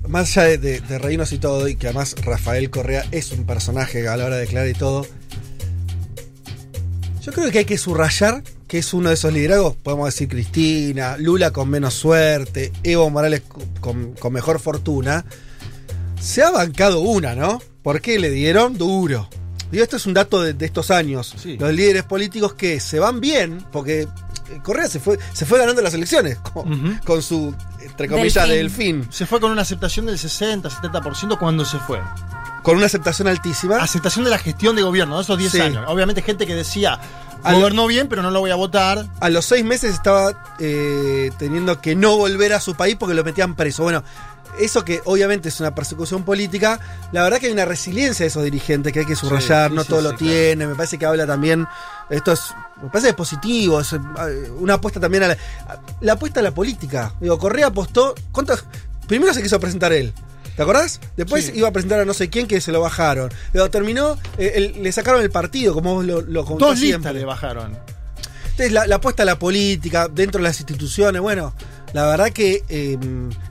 más 0.08 0.34
allá 0.38 0.48
de, 0.48 0.58
de- 0.58 0.80
de 0.80 0.98
reírnos 0.98 1.30
y 1.32 1.38
todo, 1.38 1.68
y 1.68 1.76
que 1.76 1.88
además 1.88 2.14
Rafael 2.22 2.70
Correa 2.70 3.04
es 3.10 3.30
un 3.32 3.44
personaje 3.44 4.08
a 4.08 4.16
la 4.16 4.24
hora 4.24 4.36
de 4.36 4.40
declarar 4.42 4.68
y 4.68 4.74
todo. 4.74 5.06
Yo 7.22 7.32
creo 7.32 7.50
que 7.50 7.58
hay 7.58 7.64
que 7.66 7.76
subrayar 7.76 8.42
que 8.66 8.78
es 8.78 8.94
uno 8.94 9.10
de 9.10 9.14
esos 9.14 9.32
liderazgos, 9.32 9.76
podemos 9.76 10.06
decir 10.06 10.26
Cristina, 10.28 11.16
Lula 11.18 11.50
con 11.52 11.68
menos 11.68 11.92
suerte, 11.94 12.72
Evo 12.82 13.10
Morales 13.10 13.42
con, 13.80 14.12
con 14.14 14.32
mejor 14.32 14.58
fortuna. 14.58 15.24
Se 16.26 16.42
ha 16.42 16.50
bancado 16.50 17.00
una, 17.00 17.34
¿no? 17.34 17.60
Porque 17.82 18.18
le 18.18 18.30
dieron 18.30 18.76
duro. 18.76 19.28
Digo, 19.70 19.82
esto 19.84 19.96
es 19.96 20.06
un 20.06 20.14
dato 20.14 20.42
de, 20.42 20.54
de 20.54 20.66
estos 20.66 20.90
años. 20.90 21.34
Sí. 21.40 21.56
Los 21.58 21.72
líderes 21.72 22.02
políticos 22.04 22.54
que 22.54 22.80
se 22.80 22.98
van 22.98 23.20
bien, 23.20 23.64
porque 23.72 24.02
eh, 24.02 24.08
Correa 24.62 24.88
se 24.88 25.00
fue, 25.00 25.18
se 25.32 25.44
fue 25.46 25.58
ganando 25.58 25.82
las 25.82 25.94
elecciones 25.94 26.38
con, 26.38 27.22
su, 27.22 27.54
entre 27.80 28.08
comillas, 28.08 28.48
Delfín. 28.48 29.00
delfín. 29.00 29.12
Se 29.12 29.26
fue 29.26 29.40
con 29.40 29.50
una 29.52 29.62
aceptación 29.62 30.06
del 30.06 30.18
60-70% 30.18 31.38
cuando 31.38 31.64
se 31.64 31.78
fue. 31.78 32.00
Con 32.62 32.76
una 32.76 32.86
aceptación 32.86 33.28
altísima. 33.28 33.76
Aceptación 33.76 34.24
de 34.24 34.30
la 34.30 34.38
gestión 34.38 34.74
de 34.76 34.82
gobierno, 34.82 35.16
de 35.16 35.22
esos 35.22 35.38
10 35.38 35.52
Sí. 35.52 35.60
años. 35.60 35.84
Obviamente 35.88 36.22
gente 36.22 36.46
que 36.46 36.54
decía, 36.54 36.98
lo- 37.44 37.58
gobernó 37.58 37.86
bien, 37.86 38.08
pero 38.08 38.22
no 38.22 38.30
lo 38.32 38.40
voy 38.40 38.50
a 38.50 38.56
votar. 38.56 39.06
A 39.20 39.28
los 39.30 39.44
seis 39.44 39.64
meses 39.64 39.94
estaba 39.94 40.44
eh, 40.58 41.30
teniendo 41.38 41.80
que 41.80 41.94
no 41.94 42.16
volver 42.16 42.52
a 42.52 42.60
su 42.60 42.74
país 42.74 42.96
porque 42.98 43.14
lo 43.14 43.22
metían 43.24 43.54
preso. 43.54 43.84
Bueno, 43.84 44.02
eso 44.58 44.84
que 44.84 45.00
obviamente 45.04 45.48
es 45.48 45.60
una 45.60 45.74
persecución 45.74 46.24
política, 46.24 46.80
la 47.12 47.22
verdad 47.22 47.38
que 47.38 47.46
hay 47.46 47.52
una 47.52 47.64
resiliencia 47.64 48.24
de 48.24 48.28
esos 48.28 48.42
dirigentes 48.44 48.92
que 48.92 49.00
hay 49.00 49.06
que 49.06 49.16
subrayar, 49.16 49.70
sí, 49.70 49.76
no 49.76 49.84
todo 49.84 49.98
sí, 49.98 50.04
lo 50.04 50.10
claro. 50.10 50.24
tiene, 50.32 50.66
me 50.66 50.74
parece 50.74 50.98
que 50.98 51.06
habla 51.06 51.26
también, 51.26 51.66
esto 52.10 52.32
es, 52.32 52.40
me 52.82 52.88
parece 52.88 53.06
que 53.06 53.10
es 53.10 53.16
positivo, 53.16 53.80
es 53.80 53.92
eh, 53.92 53.98
una 54.58 54.74
apuesta 54.74 55.00
también 55.00 55.24
a 55.24 55.28
la, 55.28 55.34
a- 55.68 55.80
la 56.00 56.12
apuesta 56.14 56.40
a 56.40 56.42
la 56.42 56.52
política. 56.52 57.14
Digo, 57.20 57.38
Correa 57.38 57.66
apostó, 57.68 58.14
¿cuántas? 58.32 58.64
Primero 59.06 59.32
se 59.34 59.42
quiso 59.42 59.58
presentar 59.60 59.92
él. 59.92 60.12
¿Te 60.56 60.62
acordás? 60.62 61.00
Después 61.18 61.52
iba 61.54 61.68
a 61.68 61.70
presentar 61.72 62.00
a 62.00 62.04
no 62.06 62.14
sé 62.14 62.30
quién 62.30 62.46
que 62.46 62.62
se 62.62 62.72
lo 62.72 62.80
bajaron. 62.80 63.30
Luego 63.52 63.68
terminó, 63.70 64.16
eh, 64.38 64.52
el- 64.54 64.82
le 64.82 64.90
sacaron 64.90 65.20
el 65.20 65.30
partido, 65.30 65.74
como 65.74 65.94
vos 65.96 66.04
lo, 66.06 66.22
lo 66.22 66.44
Dos 66.44 66.80
listas 66.80 67.12
le 67.14 67.24
bajaron. 67.26 67.76
Entonces, 68.52 68.72
la, 68.72 68.86
la 68.86 68.96
apuesta 68.96 69.22
a 69.22 69.26
la 69.26 69.38
política, 69.38 70.08
dentro 70.08 70.38
de 70.38 70.44
las 70.44 70.58
instituciones, 70.58 71.20
bueno, 71.20 71.52
la 71.96 72.06
verdad 72.06 72.30
que 72.30 72.62
eh, 72.68 72.98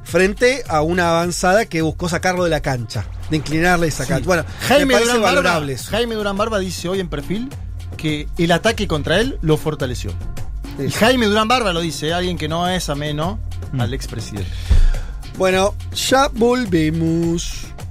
frente 0.03 0.63
a 0.67 0.81
una 0.81 1.09
avanzada 1.09 1.65
que 1.65 1.81
buscó 1.81 2.07
sacarlo 2.09 2.43
de 2.43 2.51
la 2.51 2.61
cancha, 2.61 3.05
de 3.29 3.37
inclinarle 3.37 3.87
y 3.87 3.91
sacar. 3.91 4.19
Sí. 4.19 4.25
Bueno, 4.25 4.45
Jaime 4.67 4.85
me 4.95 4.99
Durán, 5.03 5.21
Barba. 5.21 5.61
Jaime 5.89 6.15
Durán 6.15 6.37
Barba 6.37 6.59
dice 6.59 6.87
hoy 6.87 6.99
en 6.99 7.09
perfil 7.09 7.49
que 7.97 8.27
el 8.37 8.51
ataque 8.51 8.87
contra 8.87 9.19
él 9.19 9.37
lo 9.41 9.57
fortaleció. 9.57 10.11
Y. 10.77 10.91
Jaime 10.91 11.25
Durán 11.25 11.47
Barba 11.47 11.73
lo 11.73 11.81
dice, 11.81 12.13
alguien 12.13 12.37
que 12.37 12.47
no 12.47 12.67
es 12.69 12.87
ameno 12.89 13.39
Mm. 13.71 13.81
al 13.81 13.93
expresidente. 13.93 14.49
Bueno, 15.37 15.73
ya 15.93 16.29
volvemos. 16.29 17.65